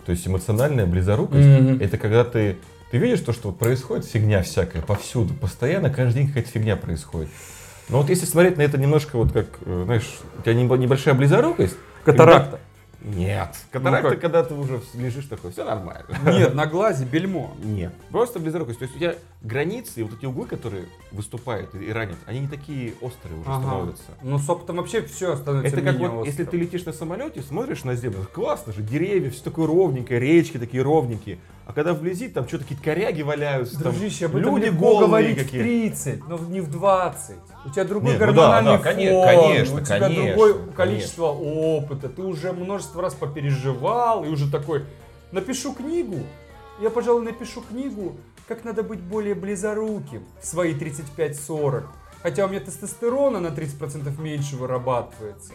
[0.06, 1.80] То есть эмоциональная близорукость Мгм.
[1.82, 2.56] это когда ты,
[2.90, 7.28] ты видишь то, что происходит фигня всякая повсюду, постоянно, каждый день какая-то фигня происходит.
[7.90, 10.08] Но вот если смотреть на это немножко вот как, знаешь,
[10.38, 11.76] у тебя небо- небольшая близорукость.
[12.04, 12.58] Катаракта.
[13.04, 13.50] Нет.
[13.70, 14.20] Катаракта, как?
[14.20, 16.06] когда ты уже лежишь такой, все нормально.
[16.24, 17.54] Нет, на глазе бельмо.
[17.62, 17.92] Нет.
[18.10, 18.78] Просто близорукость.
[18.78, 22.48] То есть у тебя границы и вот эти углы, которые выступают и ранят, они не
[22.48, 23.62] такие острые уже Ага.
[23.62, 24.10] становятся.
[24.22, 26.46] Ну, с опытом вообще все становится Это как вот, если острым.
[26.46, 30.82] ты летишь на самолете, смотришь на землю, классно же, деревья, все такое ровненькое, речки такие
[30.82, 31.38] ровненькие.
[31.66, 35.38] А когда вблизи, там что-то какие-то коряги валяются, там Дружище, об этом люди голые говорить
[35.38, 35.60] какие.
[35.60, 37.36] в 30, но не в 20.
[37.64, 41.26] У тебя другой Нет, ну да, гормональный да, фон, конечно, у тебя конечно, другое количество
[41.26, 44.84] опыта, ты уже множество раз попереживал и уже такой,
[45.32, 46.18] напишу книгу,
[46.80, 51.84] я, пожалуй, напишу книгу, как надо быть более близоруким в свои 35-40.
[52.22, 55.52] Хотя у меня тестостерона на 30% меньше вырабатывается.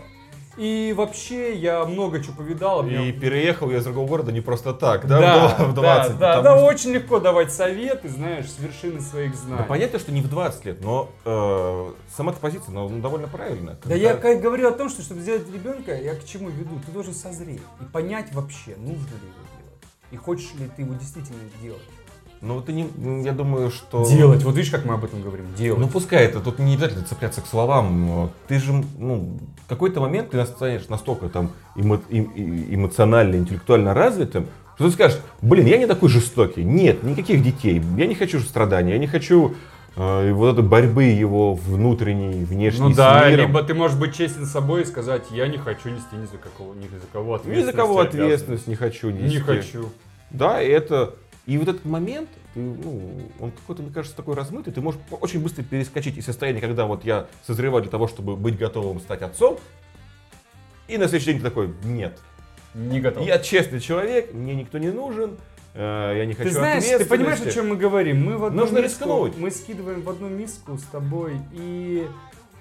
[0.60, 2.82] И вообще я много чего повидал.
[2.82, 5.20] а И переехал я из другого города не просто так, да,
[5.58, 6.20] да, в 20.
[6.20, 9.60] да, да, да, что- очень легко давать советы, знаешь, с вершины своих знаний.
[9.60, 13.78] Да понятно, что не в 20 лет, но э, сама эта позиция ну, довольно правильная.
[13.86, 16.78] Да я как говорю о том, что чтобы сделать ребенка, я к чему веду?
[16.86, 19.80] Ты должен созреть и понять вообще, нужно ли его делать.
[20.12, 21.82] И хочешь ли ты его действительно делать.
[22.42, 22.88] Ну, это не,
[23.24, 24.06] я думаю, что...
[24.10, 24.44] Делать.
[24.44, 25.46] Вот видишь, как мы об этом говорим.
[25.58, 25.82] Делать.
[25.82, 28.32] Ну, пускай это, тут не обязательно цепляться к словам.
[28.48, 34.86] Ты же, ну, в какой-то момент ты станешь настолько там эмо- эмоционально, интеллектуально развитым, что
[34.86, 36.64] ты скажешь, блин, я не такой жестокий.
[36.64, 37.82] Нет, никаких детей.
[37.98, 39.56] Я не хочу страданий, я не хочу
[39.98, 43.48] э, вот этой борьбы его внутренней, внешней ну да, миром.
[43.48, 46.38] либо ты можешь быть честен с собой и сказать, я не хочу нести ни за,
[46.38, 47.66] какого, ни за кого Ни ответственность.
[47.66, 48.24] за кого и обязанность».
[48.24, 49.36] ответственность не хочу нести.
[49.36, 49.90] Не хочу.
[50.32, 51.16] Да, и это...
[51.50, 55.42] И вот этот момент, ты, ну, он какой-то, мне кажется, такой размытый, ты можешь очень
[55.42, 59.58] быстро перескочить из состояния, когда вот я созреваю для того, чтобы быть готовым стать отцом,
[60.88, 62.20] и на следующий день ты такой, нет,
[62.76, 63.26] Не готов.
[63.26, 65.40] я честный человек, мне никто не нужен,
[65.74, 67.56] э, я не хочу Ты знаешь, ты понимаешь, о ответственности».
[67.56, 68.24] чем мы говорим?
[68.24, 69.38] Мы в одну Нужно миску, рискнуть.
[69.40, 72.08] мы скидываем в одну миску с тобой и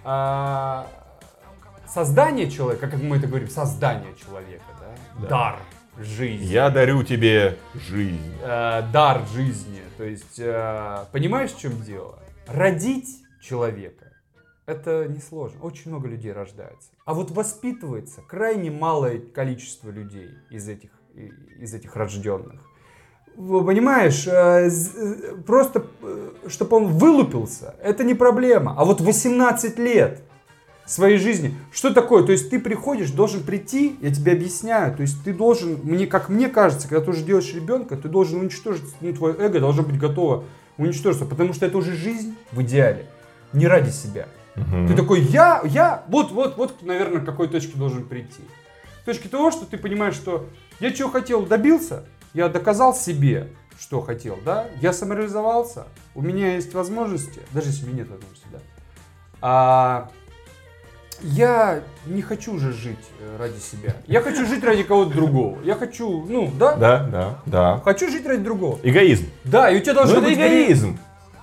[0.03, 0.87] а,
[1.87, 5.21] создание человека, как мы это говорим, создание человека, да?
[5.21, 5.29] Да.
[5.29, 5.59] дар
[5.99, 6.45] жизни.
[6.45, 8.35] Я дарю тебе жизнь.
[8.43, 9.81] Э, дар жизни.
[9.97, 12.19] То есть, э, понимаешь, в чем дело?
[12.47, 14.09] Родить человека
[14.69, 15.63] это несложно.
[15.63, 16.91] Очень много людей рождается.
[17.07, 20.91] А вот воспитывается крайне малое количество людей из этих,
[21.59, 22.61] из этих рожденных.
[23.35, 25.87] понимаешь, э, э, просто,
[26.49, 28.75] чтобы он вылупился, это не проблема.
[28.77, 30.23] А вот 18 лет
[30.89, 32.25] своей жизни, что такое?
[32.25, 36.29] То есть ты приходишь, должен прийти, я тебе объясняю, то есть ты должен, мне, как
[36.29, 39.99] мне кажется, когда ты уже делаешь ребенка, ты должен уничтожить, ну, твое эго должно быть
[39.99, 40.45] готово
[40.79, 43.07] уничтожиться, потому что это уже жизнь в идеале,
[43.53, 44.29] не ради себя.
[44.57, 44.89] Мгм.
[44.89, 48.43] Ты такой, я, я, вот, вот, вот, наверное, к какой точке должен прийти.
[49.03, 50.49] К точке того, что ты понимаешь, что
[50.81, 56.75] я чего хотел, добился, я доказал себе, что хотел, да, я самореализовался, у меня есть
[56.75, 58.59] возможности, даже если у меня нет возможности, да,
[59.41, 60.11] а
[61.23, 63.95] я не хочу уже жить э, ради себя.
[64.07, 65.59] Я хочу жить ради кого-то другого.
[65.65, 67.81] Я хочу, ну, да, Да, да, да.
[67.85, 68.79] хочу жить ради другого.
[68.83, 69.27] Эгоизм.
[69.45, 70.99] Да, и у тебя Ну должно это быть эгоизм.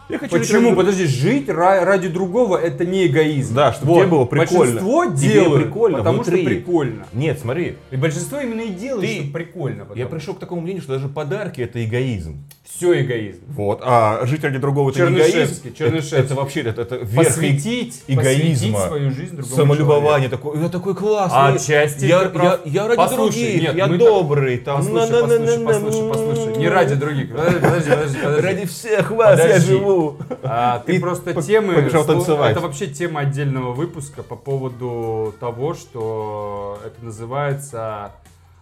[0.07, 0.65] Я хочу жить Почему?
[0.69, 3.55] ради- Подожди, жить ра- ради другого это не эгоизм.
[3.55, 4.59] Да, чтобы тебе было прикольно.
[4.81, 6.41] Большинство делают, прикольно потому внутри.
[6.41, 7.07] что прикольно.
[7.11, 9.79] Нет, смотри, И большинство именно и делает, Ты- что прикольно.
[9.79, 10.09] я потому.
[10.09, 12.37] пришел к такому мнению, что даже подарки это эгоизм.
[12.65, 13.41] Все эгоизм.
[13.49, 15.75] Вот, а жить ради другого это Чернышевский, эгоизм.
[15.75, 16.17] Чернышевский.
[16.17, 20.61] Это, это вообще это, это верх Посвятить, эгоизма, посвятить свою жизнь другому самолюбование такое.
[20.61, 21.55] Я такой классный.
[21.55, 24.57] Отчасти я, я, я ради Послушай, других, нет, я добрый.
[24.57, 26.57] так- Там, Послушай, послушай, послушай, послушай.
[26.57, 27.31] Не ради других.
[27.31, 28.17] Подожди, подожди, подожди.
[28.23, 28.41] подожди.
[28.41, 29.67] Ради всех вас я Подожди.
[29.71, 30.17] живу.
[30.43, 31.75] А, ты И просто по- темы...
[31.75, 32.51] побежал танцевать.
[32.51, 38.11] Это вообще тема отдельного выпуска по поводу того, что это называется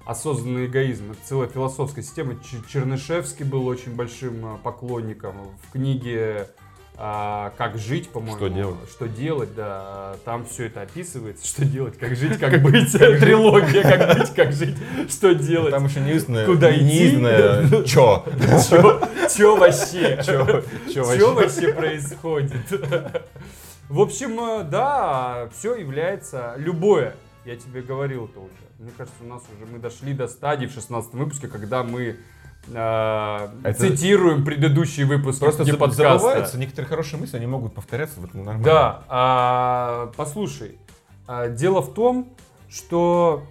[0.06, 1.12] осознанный эгоизм.
[1.12, 2.36] Это целая философская система.
[2.68, 5.36] Чернышевский был очень большим а, поклонником.
[5.68, 6.48] В книге
[6.96, 8.38] а, «Как жить», по-моему.
[8.38, 8.90] Что делать?
[8.92, 10.16] Что делать, да.
[10.26, 11.48] Там все это описывается.
[11.48, 12.92] Что делать, как жить, как быть.
[12.92, 14.76] Трилогия «Как быть, как жить»,
[15.10, 15.72] что делать.
[15.72, 17.12] Там еще неизданное, Куда идти?
[17.88, 18.26] чё.
[19.36, 20.22] Че вообще?
[20.24, 22.52] Чё, чё вообще происходит?
[23.90, 27.16] В общем, э, да, все является любое.
[27.46, 28.54] Я тебе говорил это уже.
[28.80, 32.16] Мне кажется, у нас уже мы дошли до стадии в 16 выпуске, когда мы
[32.74, 36.20] э, Это- цитируем предыдущие выпуски Просто заб- подкаста.
[36.20, 38.64] забываются некоторые хорошие мысли, они могут повторяться, ну, нормально.
[38.64, 40.78] Да, а, послушай,
[41.28, 42.30] а, дело в том,
[42.70, 43.44] что...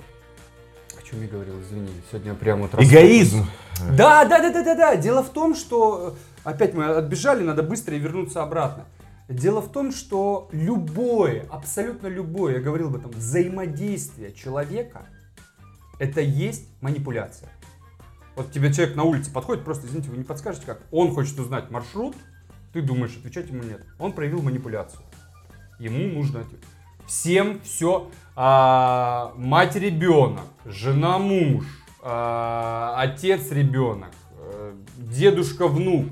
[0.98, 3.44] О чем я говорил, извини, сегодня прямо вот Эгоизм.
[3.90, 4.96] Да, да, да, да, да, да.
[4.96, 6.14] Дело в том, что
[6.44, 8.86] э, опять мы отбежали, надо быстро вернуться обратно.
[9.28, 15.06] Дело в том, что любое, абсолютно любое, я говорил об этом, взаимодействие человека,
[15.98, 17.48] это есть манипуляция.
[18.34, 20.82] Вот тебе человек на улице подходит, просто, извините, вы не подскажете, как?
[20.90, 22.16] Он хочет узнать маршрут,
[22.72, 23.84] ты думаешь, отвечать ему нет.
[23.98, 25.02] Он проявил манипуляцию.
[25.78, 26.44] Ему нужно.
[27.06, 28.10] Всем все.
[28.34, 31.64] мать ребенок, жена муж,
[32.04, 36.06] а, отец ребенок, э, дедушка внук,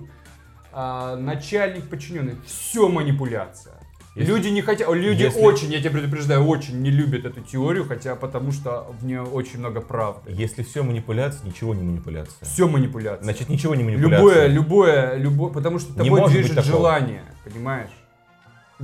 [0.72, 2.36] а, начальник подчиненный.
[2.46, 3.74] Все манипуляция.
[4.16, 7.86] Если- люди не хотят, люди если- очень, я тебя предупреждаю, очень не любят эту теорию,
[7.86, 10.32] хотя потому что в ней очень много правды.
[10.32, 12.44] Если все манипуляция, ничего не манипуляция.
[12.46, 13.22] Все манипуляция.
[13.22, 14.18] Значит, ничего не манипуляция.
[14.18, 17.90] Любое, любое, любое, потому что Не тобой движет желание, понимаешь?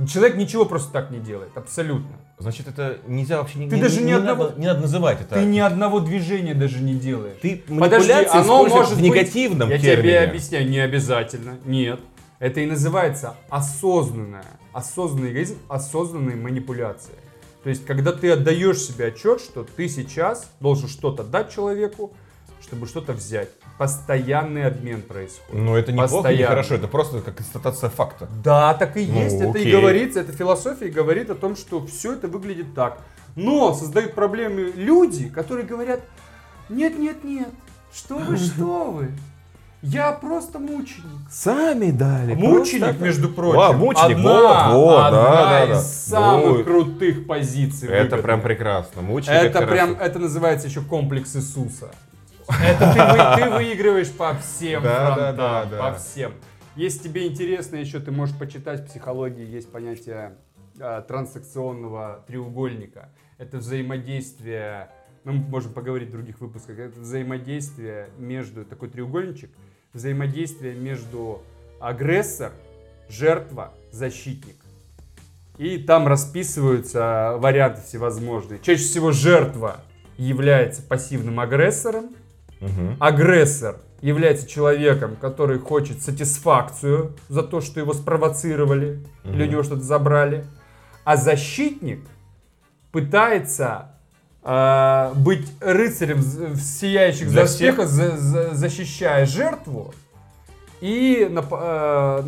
[0.07, 2.15] Человек ничего просто так не делает, абсолютно.
[2.39, 3.57] Значит, это нельзя вообще...
[3.57, 5.35] не- Ты не, даже не, ни одного- надо, не надо называть это.
[5.35, 7.37] Ты ни одного движения даже не делаешь.
[7.41, 9.97] Ты Подожди, манипуляции оно может в быть- негативном Я термине.
[10.03, 11.57] тебе объясняю, не обязательно.
[11.65, 11.99] Нет.
[12.37, 17.15] Это и называется осознанная, осознанный эгоизм, осознанная манипуляция.
[17.63, 22.13] То есть, когда ты отдаешь себе отчет, что ты сейчас должен что-то дать человеку,
[22.61, 23.49] чтобы что-то взять.
[23.77, 25.53] Постоянный обмен происходит.
[25.53, 26.47] Ну, это не Постоянно.
[26.47, 28.27] хорошо, это просто как констатация факта.
[28.43, 29.35] Да, так и Ну, есть.
[29.35, 29.71] это и окей.
[29.71, 32.99] говорится, это философия и говорит о том, что все это выглядит так.
[33.35, 35.99] Но создают проблемы люди, которые говорят,
[36.69, 37.49] нет, нет, нет,
[37.93, 39.11] что вы, что вы,
[39.83, 41.05] я просто мученик.
[41.31, 42.33] Сами дали.
[42.33, 45.81] Мученик, между прочим, А, мученик, одна, вот, вот, одна да, из да.
[45.83, 46.63] самых Вот.
[46.65, 47.87] крутых позиций.
[47.89, 48.21] Это выгодных.
[48.23, 49.01] прям прекрасно.
[49.03, 49.71] Мученик Это хорошо.
[49.71, 51.91] прям, это называется еще комплекс Иисуса.
[52.49, 55.77] Это ты, ты выигрываешь по всем Да, да, фронтам, да, да.
[55.91, 56.33] по всем.
[56.75, 60.35] Если тебе интересно еще, ты можешь почитать в психологии, есть понятие
[60.79, 63.09] а, трансакционного треугольника.
[63.37, 64.89] Это взаимодействие,
[65.23, 69.49] ну, мы можем поговорить в других выпусках, это взаимодействие между, такой треугольничек,
[69.93, 71.41] взаимодействие между
[71.79, 72.51] агрессор,
[73.09, 74.55] жертва, защитник.
[75.57, 78.59] И там расписываются варианты всевозможные.
[78.59, 79.81] Чаще всего жертва
[80.17, 82.15] является пассивным агрессором,
[82.59, 82.97] Мгм.
[82.99, 89.81] агрессор является человеком, который хочет сатисфакцию за то, что его спровоцировали или у него что-то
[89.81, 90.45] забрали,
[91.03, 92.01] а защитник
[92.91, 93.91] пытается
[94.43, 99.93] э, быть рыцарем в в сияющих Для доспехах, за- за- защищая жертву
[100.79, 102.23] и нап- э,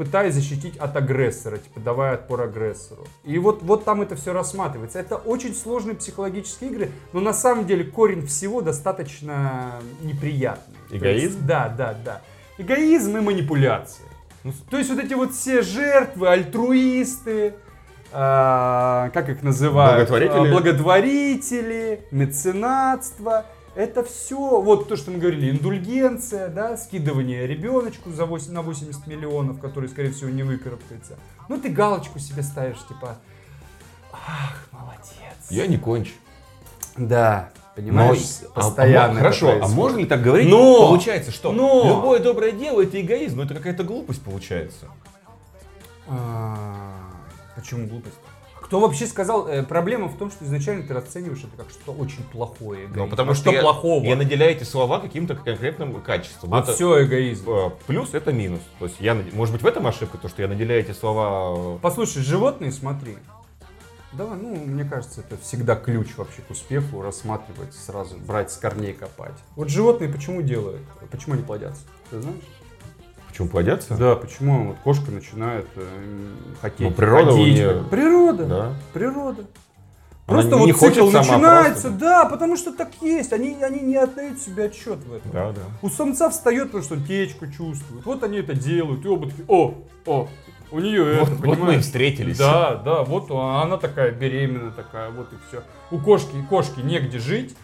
[0.00, 3.06] пытаясь защитить от агрессора, типа давая отпор агрессору.
[3.22, 4.98] И вот, вот там это все рассматривается.
[4.98, 10.78] Это очень сложные психологические игры, но на самом деле корень всего достаточно неприятный.
[10.90, 11.26] Эгоизм?
[11.26, 12.22] есть, да, да, да.
[12.56, 14.04] Эгоизм и манипуляции.
[14.70, 17.56] То есть вот эти вот все жертвы, альтруисты,
[18.10, 20.08] а, как их называют?
[20.08, 20.48] Благотворители.
[20.48, 23.44] А, благотворители, меценатство.
[23.76, 29.06] Это все, вот то, что мы говорили, индульгенция, да, скидывание ребеночку за 8, на 80
[29.06, 31.18] миллионов, который, скорее всего, не выкарабкается.
[31.48, 33.18] Ну, ты галочку себе ставишь, типа,
[34.12, 35.50] ах, молодец.
[35.50, 36.12] Я не кончу.
[36.96, 39.04] Да, понимаешь, Но- а- постоянно.
[39.04, 39.76] а это хорошо, а происходит.
[39.76, 40.48] можно ли так говорить?
[40.50, 40.88] Но!
[40.88, 41.84] Получается, что Но!
[41.96, 44.86] любое доброе дело это эгоизм, это какая-то глупость получается.
[46.08, 46.96] А,
[47.54, 48.14] Почему глупость?
[48.70, 52.22] Кто вообще сказал, э, проблема в том, что изначально ты расцениваешь это как что-то очень
[52.22, 52.86] плохое.
[52.86, 53.10] Ну, эгоизм.
[53.10, 54.04] потому А что что я, плохого?
[54.04, 56.54] я наделяю эти слова каким-то конкретным качеством.
[56.54, 57.50] А Это, все эгоизм.
[57.50, 58.60] э, Плюс это минус.
[58.78, 61.74] То есть я, может быть, в этом ошибка, то, что я наделяю эти слова...
[61.74, 63.16] э, Послушай, животные, смотри.
[64.12, 68.92] Давай, ну, мне кажется, это всегда ключ вообще к успеху, рассматривать сразу, брать с корней
[68.92, 69.34] копать.
[69.56, 70.82] Вот животные почему делают?
[71.10, 71.82] Почему они плодятся?
[72.10, 72.38] Ты знаешь?
[73.40, 73.94] Почему плодятся?
[73.96, 75.82] Да, почему вот кошка начинает э,
[76.60, 77.56] хотеть Ну, природа у ходить.
[77.56, 78.44] неё- Природа.
[78.44, 78.72] Да.
[78.92, 79.44] Природа.
[80.26, 81.98] Она Просто не вот хочет цикл начинается, просто.
[81.98, 83.32] да, потому что так есть.
[83.32, 85.30] Они, они не отдают себе отчет в этом.
[85.32, 85.62] Да, да.
[85.80, 88.04] У самца встает, потому что он течку чувствует.
[88.04, 89.74] Вот они это делают, и оба такие, о,
[90.06, 90.28] о,
[90.70, 91.82] у нее это, Вот, вот мы и понимаешь?
[91.84, 92.36] встретились.
[92.38, 95.62] Да, да, вот она такая беременная такая, вот и все.
[95.90, 97.56] У кошки, кошки негде жить,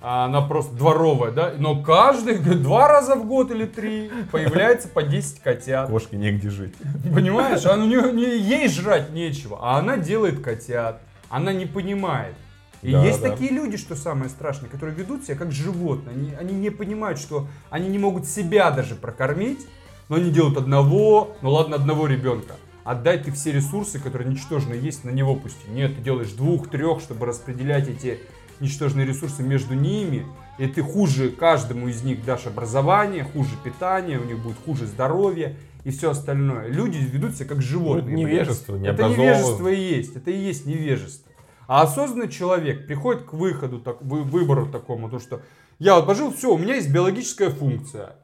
[0.00, 5.40] она просто дворовая, да, но каждый, два раза в год или три появляется по 10
[5.40, 5.88] котят.
[5.90, 6.74] Кошке негде жить.
[7.12, 12.34] Понимаешь, а у нее, не- ей жрать нечего, а она делает котят, она не понимает.
[12.80, 13.30] И Да, есть да.
[13.30, 16.14] такие люди, что самое страшное, которые ведут себя как животные.
[16.14, 19.66] Они, они не понимают, что они не могут себя даже прокормить,
[20.08, 22.54] но они делают одного, ну ладно, одного ребенка.
[22.84, 25.68] Отдай ты все ресурсы, которые ничтожно есть, на него пусти.
[25.68, 28.20] Нет, ты делаешь двух, трех, чтобы распределять эти
[28.60, 30.26] ничтожные ресурсы между ними.
[30.58, 35.56] И ты хуже каждому из них дашь образование, хуже питание, у них будет хуже здоровье
[35.84, 36.68] и все остальное.
[36.68, 38.16] Люди ведут себя как животные.
[38.16, 40.16] Ну, это невежество, Это невежество и есть.
[40.16, 41.30] Это и есть невежество.
[41.68, 45.42] А осознанный человек приходит к выходу, так, вы- выбору такому, то что
[45.78, 48.16] я вот пожил, все, у меня есть биологическая функция.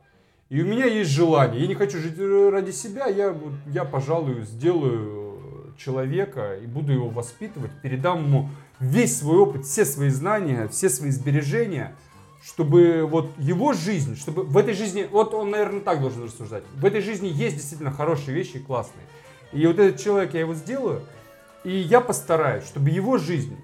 [0.48, 1.60] И у меня есть желание.
[1.60, 7.08] Я не хочу жить э, ради себя, я, я пожалуй, сделаю человека и буду его
[7.08, 8.48] воспитывать, передам ему
[8.80, 11.96] весь свой опыт, все свои знания, все свои сбережения,
[12.44, 16.84] чтобы вот его жизнь, чтобы в этой жизни, вот он, наверное, так должен рассуждать, в
[16.84, 19.06] этой жизни есть действительно хорошие вещи и классные.
[19.52, 21.02] И вот этот человек, я его сделаю,
[21.62, 23.56] и я постараюсь, чтобы его жизнь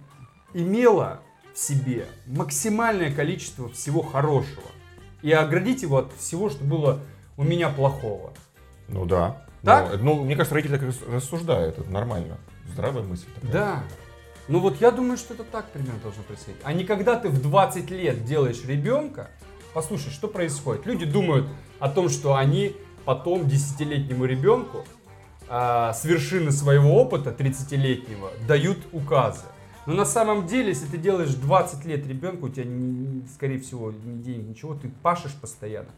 [0.54, 1.20] имела
[1.52, 4.62] в себе максимальное количество всего хорошего.
[5.22, 7.00] И оградить его от всего, что было
[7.36, 8.32] у меня плохого.
[8.88, 9.46] Ну да.
[9.62, 9.98] Так?
[10.00, 12.38] Ну, ну, мне кажется, родители так рас- рассуждают, это нормально.
[12.72, 13.52] Здравая мысль такая.
[13.52, 13.84] Да.
[14.51, 16.61] Ну вот я думаю, что это так примерно должно происходить.
[16.64, 19.30] А не когда ты в 20 лет делаешь ребенка,
[19.72, 20.86] послушай, что происходит.
[20.86, 21.46] Люди думают
[21.78, 22.74] о том, что они
[23.05, 24.84] потом десятилетнему ребенку
[25.48, 29.44] а, с вершины своего опыта 30-летнего дают указы.
[29.86, 33.92] Но на самом деле, если ты делаешь 20 лет ребенка, у тебя, ни- скорее всего,
[33.92, 35.90] ни денег, ничего, ты пашешь постоянно.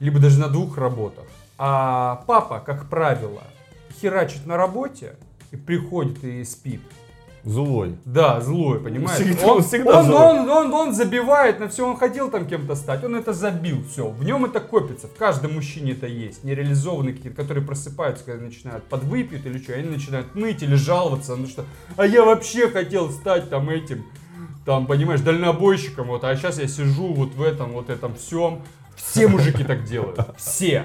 [0.00, 1.24] Либо даже на двух работах.
[1.56, 3.42] А папа, как правило,
[4.02, 5.16] херачит на работе
[5.50, 6.82] и приходит и спит.
[7.44, 7.96] Злой.
[8.06, 9.20] Да, злой, понимаешь?
[9.20, 10.40] Всегда- он, всегда он, злой.
[10.40, 14.08] он, он, он забивает на все, он хотел там кем-то стать, он это забил, все.
[14.08, 16.42] В нем это копится, в каждом мужчине это есть.
[16.42, 21.46] Нереализованные какие-то, которые просыпаются, когда начинают подвыпьют или что, они начинают ныть или жаловаться, ну
[21.46, 21.64] что,
[21.96, 24.04] а я вообще хотел стать там этим,
[24.64, 28.62] там, понимаешь, дальнобойщиком, вот, а сейчас я сижу вот в этом, вот этом всем.
[28.96, 30.84] Все мужики так делают, все.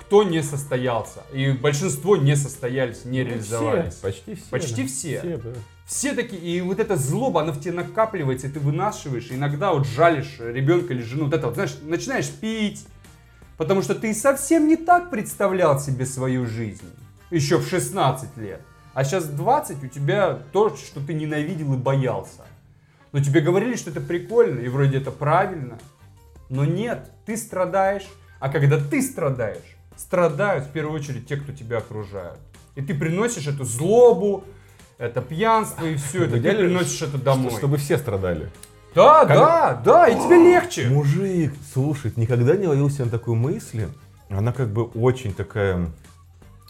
[0.00, 1.24] Кто не состоялся.
[1.34, 3.94] И большинство не состоялись, не реализовались.
[3.94, 4.44] Все, почти все.
[4.48, 4.88] Почти да.
[4.88, 5.18] все.
[5.18, 5.50] Все, да.
[5.88, 9.86] Все такие, и вот эта злоба, она в тебе накапливается, и ты вынашиваешь, иногда вот
[9.86, 12.86] жалишь ребенка или жену, вот это вот, знаешь, начинаешь пить,
[13.56, 16.84] потому что ты совсем не так представлял себе свою жизнь,
[17.30, 18.60] еще в 16 лет.
[18.92, 22.44] А сейчас в 20 у тебя то, что ты ненавидел и боялся.
[23.12, 25.78] Но тебе говорили, что это прикольно, и вроде это правильно.
[26.50, 28.06] Но нет, ты страдаешь,
[28.40, 32.40] а когда ты страдаешь, страдают в первую очередь те, кто тебя окружают.
[32.74, 34.44] И ты приносишь эту злобу,
[34.98, 37.50] это пьянство и все это, ты приносишь это домой.
[37.50, 38.50] Что- Чтобы все страдали.
[38.94, 40.88] Да, Как- да, да, и тебе легче.
[40.88, 43.88] Мужик, слушай, никогда не ловил себя на такой мысли?
[44.28, 45.90] Она как бы очень такая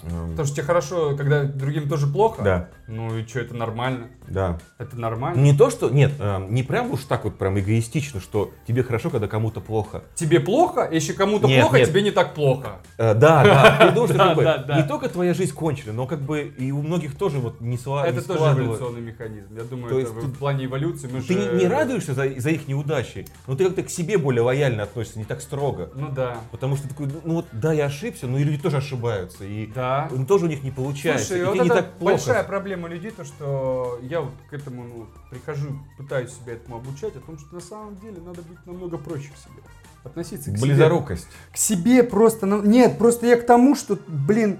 [0.03, 2.42] Потому что тебе хорошо, когда другим тоже плохо.
[2.42, 4.09] Да, Ну и что, это нормально?
[4.28, 4.59] да.
[4.78, 5.40] Это нормально.
[5.40, 5.90] Не то, что...
[5.90, 10.05] Нет, эм, не прям уж так вот прям эгоистично, что тебе хорошо, когда кому-то плохо.
[10.14, 11.88] Тебе плохо, если кому-то Нет, плохо, нет.
[11.88, 12.78] тебе не так плохо.
[12.96, 14.76] Э, да, да, ты думаешь, что Да, как бы да, да.
[14.80, 17.74] не только твоя жизнь кончена, но как бы и у многих тоже вот не, не
[17.74, 18.62] это тоже складывается.
[18.84, 19.57] эволюционный механизм.
[19.57, 21.53] Я думаю, То это в ты- плане эволюции мы Ты же...
[21.55, 25.24] не, не радуешься за, их неудачи, но ты как-то к себе более лояльно относишься, не
[25.24, 25.90] так строго.
[25.94, 26.38] Ну да.
[26.53, 29.44] Потому что ты такой, ну вот да, я ошибся, но и люди тоже ошибаются.
[29.44, 29.88] И Да.
[30.11, 31.26] Ну, тоже у них не получается.
[31.26, 32.14] Слушай, и вот тебе не это так плохо.
[32.14, 37.16] большая проблема людей, то что я вот к этому ну, прихожу, пытаюсь себя этому обучать,
[37.16, 39.62] о том, что на самом деле надо быть намного проще к себе.
[40.05, 40.66] Относиться к себе.
[40.66, 41.26] Близорукость.
[41.53, 42.47] К себе просто...
[42.47, 44.59] ну, Нет, просто я к тому, что, блин,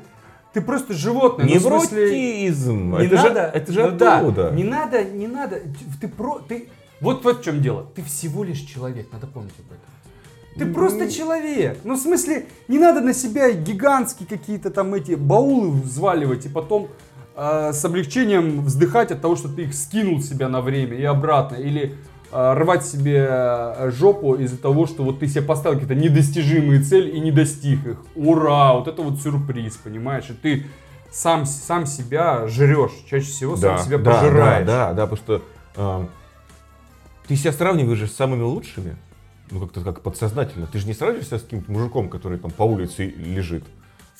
[0.53, 1.47] ты просто животное.
[1.47, 2.99] ну, в смысле, Невротизм.
[2.99, 4.51] Не это, надо, же, это же ну да, оттуда.
[4.51, 5.61] не надо, не надо.
[6.01, 6.68] Ты про, ты.
[7.01, 7.87] Вот вот в чем дело.
[7.95, 9.85] Ты всего лишь человек, надо помнить об этом.
[10.59, 11.78] Ты просто человек.
[11.84, 16.88] Ну, в смысле, не надо на себя гигантские какие-то там эти баулы взваливать и потом
[17.36, 21.56] э, с облегчением вздыхать от того, что ты их скинул себя на время и обратно.
[21.56, 21.94] Или
[22.32, 27.11] э, рвать себе э, жопу из-за того, что вот ты себе поставил какие-то недостижимые цели
[27.11, 27.98] и не достиг их.
[28.16, 28.74] Ура!
[28.74, 30.28] Вот это вот сюрприз, понимаешь?
[30.28, 30.66] И ты
[31.11, 33.04] сам, сам себя жрешь.
[33.09, 34.66] Чаще всего сам себя да, пожираешь.
[34.66, 35.42] Да, да, да, потому что
[35.76, 36.09] эм,
[37.26, 38.96] ты себя сравниваешь с самыми лучшими.
[39.51, 40.66] Ну, как-то как подсознательно.
[40.66, 43.64] Ты же не сравниваешься с каким-то мужиком, который там по улице лежит.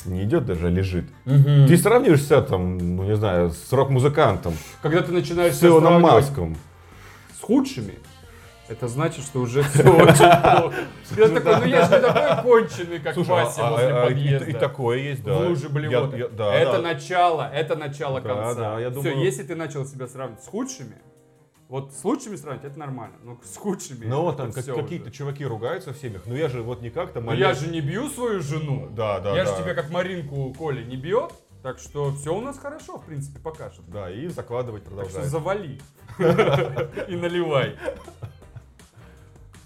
[0.05, 1.07] Не идет даже, а лежит.
[1.25, 1.67] Мгм.
[1.67, 6.57] Ты сравниваешься там, ну не знаю, с рок-музыкантом, Когда ты начинаешь с Илоном Маском.
[7.37, 7.95] с худшими,
[8.69, 10.75] это значит, что уже все очень плохо.
[11.17, 14.05] Я такой, ну я же не такой конченый, как Слушай, Вася а- возле а- а
[14.05, 14.45] и- подъезда.
[14.51, 15.35] И, такое есть, да.
[15.35, 18.79] в луже это начало, это начало конца.
[19.01, 20.97] Все, если ты начал себя сравнивать с худшими,
[21.69, 23.17] вот с лучшими сравнивать, это нормально.
[23.23, 26.63] Но с худшими, Ну вот там как- какие-то чуваки ругаются в семьях, но я же
[26.63, 28.89] вот не как-то Но я же не бью свою жену.
[28.91, 29.57] Да, да, я да.
[29.57, 31.33] же тебя как Маринку Коля не бьет.
[31.63, 33.83] Так что все у нас хорошо, в принципе, пока что.
[33.89, 35.23] Да, и закладывать Так продолжать.
[35.23, 35.81] что завали
[37.09, 37.77] и наливай.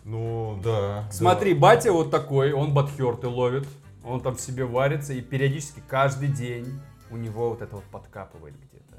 [0.04, 1.08] Ну, да.
[1.12, 3.68] Смотри, батя вот такой, он батхерты ловит,
[4.04, 6.80] он там в себе варится, и периодически каждый день
[7.10, 8.91] у него вот это вот подкапывает где-то.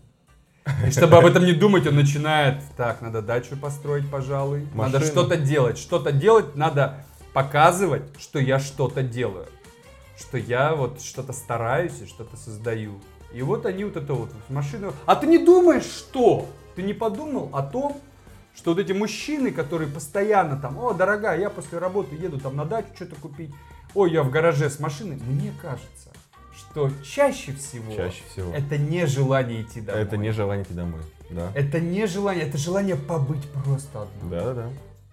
[0.87, 5.05] И чтобы об этом не думать, он начинает, так, надо дачу построить, пожалуй, надо Машину.
[5.05, 9.47] что-то делать, что-то делать, надо показывать, что я что-то делаю,
[10.17, 13.01] что я вот что-то стараюсь и что-то создаю.
[13.33, 14.93] И вот они вот это вот машину...
[15.05, 16.47] А ты не думаешь, что?
[16.75, 17.99] Ты не подумал о том,
[18.55, 22.65] что вот эти мужчины, которые постоянно там, о, дорогая, я после работы еду там на
[22.65, 23.51] дачу что-то купить,
[23.95, 26.11] ой, я в гараже с машиной, мне кажется,
[26.73, 28.51] что чаще всего, Чаще всего.
[28.53, 30.01] это не желание идти домой.
[30.01, 31.01] Это не желание идти домой.
[31.29, 31.51] Да.
[31.53, 34.29] Это не желание, это желание побыть просто одному.
[34.31, 34.69] Да, да, да.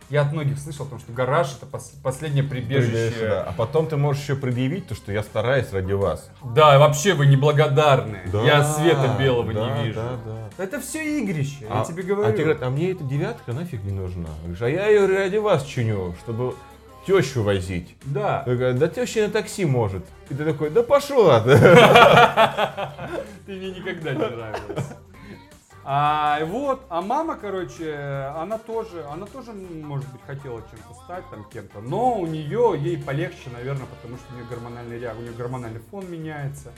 [0.09, 3.29] Я от многих слышал, потому что гараж это пос- последнее прибежище.
[3.29, 3.43] Да.
[3.45, 6.31] А потом ты можешь еще предъявить то, что я стараюсь ради вас.
[6.43, 8.19] Да, вообще вы неблагодарны.
[8.33, 10.01] Да, я света белого да, не вижу.
[10.01, 10.19] да,
[10.57, 10.65] да.
[10.65, 12.29] Это все игрище, А- я тебе говорю.
[12.29, 14.31] А тебе говорят, а мне эта девятка нафиг не нужна.
[14.43, 16.55] Говоришь, а я ее ради вас чиню, чтобы
[17.07, 17.97] тещу возить.
[18.05, 18.43] Да.
[18.47, 20.05] Говоришь, да теща на такси может.
[20.29, 21.57] И ты такой, да пошла ты.
[23.47, 24.87] Ты мне никогда не нравилась.
[25.83, 27.97] А вот, а мама, короче,
[28.37, 32.99] она тоже, она тоже, может быть, хотела чем-то стать, там, кем-то, но у нее, ей
[32.99, 36.71] полегче, наверное, потому что у нее гормональный у нее гормональный фон меняется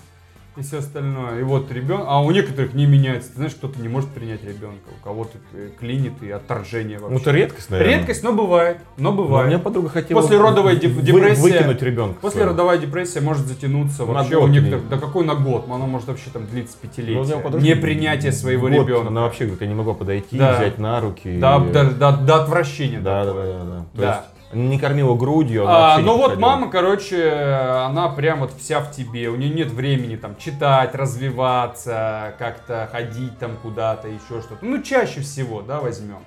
[0.57, 1.41] и все остальное.
[1.41, 3.31] И вот ребенок, а у некоторых не меняется.
[3.31, 7.15] Ты знаешь, кто-то не может принять ребенка, у кого-то э, клинит и отторжение вообще.
[7.15, 7.97] Ну, это редкость, наверное.
[7.99, 9.47] Редкость, но бывает, но Но бывает.
[9.47, 12.19] у меня подруга хотела После родовой деп- вы- депрессия- выкинуть ребенка.
[12.21, 12.51] После своего.
[12.53, 14.83] родовая депрессия может затянуться На вообще у некоторых.
[14.83, 15.65] или- Да какой на год?
[15.71, 17.37] Она может вообще там длиться Ну, пятилетия.
[17.39, 19.09] подружки Непринятие своего год ребенка.
[19.09, 20.57] Она вообще говорит, я не могу подойти, Да.
[20.57, 21.39] взять на руки.
[21.39, 23.01] До, и- до, до- до отвращения.
[23.01, 23.53] да, да, такое.
[23.53, 23.81] да, да, да.
[23.95, 24.07] То Да.
[24.09, 26.49] есть не кормила грудью, А, не ну вот подходила.
[26.49, 29.29] мама, короче, она прям вот вся в тебе.
[29.29, 34.59] У нее нет времени там читать, развиваться, как-то ходить там куда-то, еще что-то.
[34.65, 36.23] Ну, чаще всего, да, возьмем.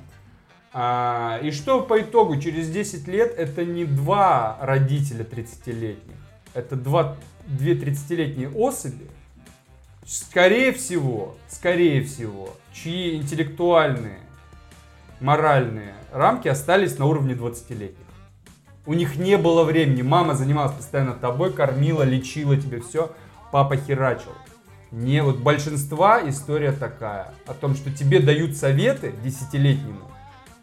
[0.73, 2.37] А, и что по итогу?
[2.37, 6.15] Через 10 лет это не два родителя 30-летних.
[6.53, 7.15] Это два,
[7.47, 9.07] две 30-летние особи.
[10.05, 14.19] Скорее всего, скорее всего, чьи интеллектуальные,
[15.19, 18.04] моральные рамки остались на уровне 20-летних.
[18.85, 20.01] У них не было времени.
[20.01, 23.11] Мама занималась постоянно тобой, кормила, лечила тебе все.
[23.51, 24.31] Папа херачил.
[24.91, 27.33] Не, вот большинства история такая.
[27.47, 30.01] О том, что тебе дают советы десятилетнему.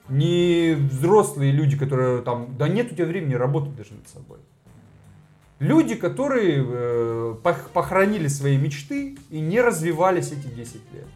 [0.09, 4.39] Не взрослые люди, которые там, да нет у тебя времени работать даже над собой.
[5.59, 11.07] Люди, которые э, пох- похоронили свои мечты и не развивались эти 10 лет.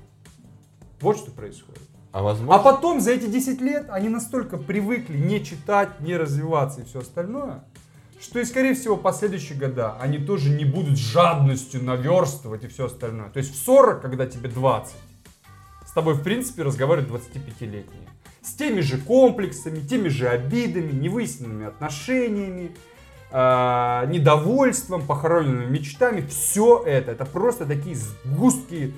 [1.01, 1.83] Вот что происходит.
[2.17, 2.55] А возможно...
[2.55, 7.01] А потом за эти 10 лет они настолько привыкли не читать, не развиваться и все
[7.01, 7.62] остальное,
[8.19, 13.29] что и, скорее всего, последующие года они тоже не будут жадностью наверстывать и все остальное.
[13.29, 14.95] То есть в 40, когда тебе 20,
[15.85, 18.09] с тобой, в принципе, разговаривают 25-летние.
[18.41, 22.71] С теми же комплексами, теми же обидами, невыясненными отношениями,
[23.31, 26.27] э, недовольством, похороненными мечтами.
[26.27, 28.95] Все это, это просто такие сгустки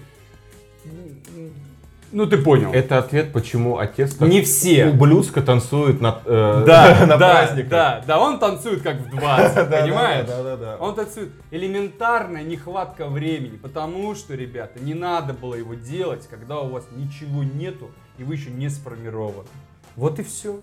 [2.12, 2.72] ну, ты понял.
[2.72, 4.86] Это ответ, почему отец так Не все.
[4.88, 7.70] ублюдска танцует на, э, Да, на да, праздниках.
[7.70, 10.26] да, да, он танцует как в 20, Да, понимаешь?
[10.26, 10.76] Да, да, да.
[10.78, 11.30] Он танцует.
[11.50, 17.42] Элементарная нехватка времени, потому что, ребята, не надо было его делать, когда у вас ничего
[17.44, 19.48] нету, и вы еще не сформированы.
[19.96, 20.60] Вот и все.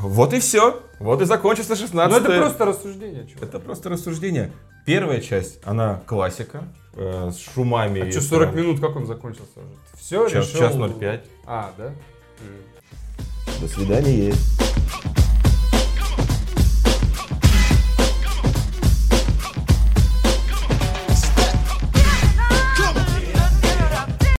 [0.00, 0.80] Вот и все.
[1.00, 3.42] Вот и закончится 16 Ну это просто рассуждение, чувак.
[3.48, 4.52] Это просто рассуждение.
[4.88, 6.64] Первая часть, она классика,
[6.94, 8.00] э, с шумами.
[8.00, 9.76] А и что, с- 40 минут, как он закончился уже?
[10.00, 10.60] Все, Час, решил?
[10.60, 11.24] час 05.
[11.44, 11.92] А, да?
[13.60, 14.32] До свидания.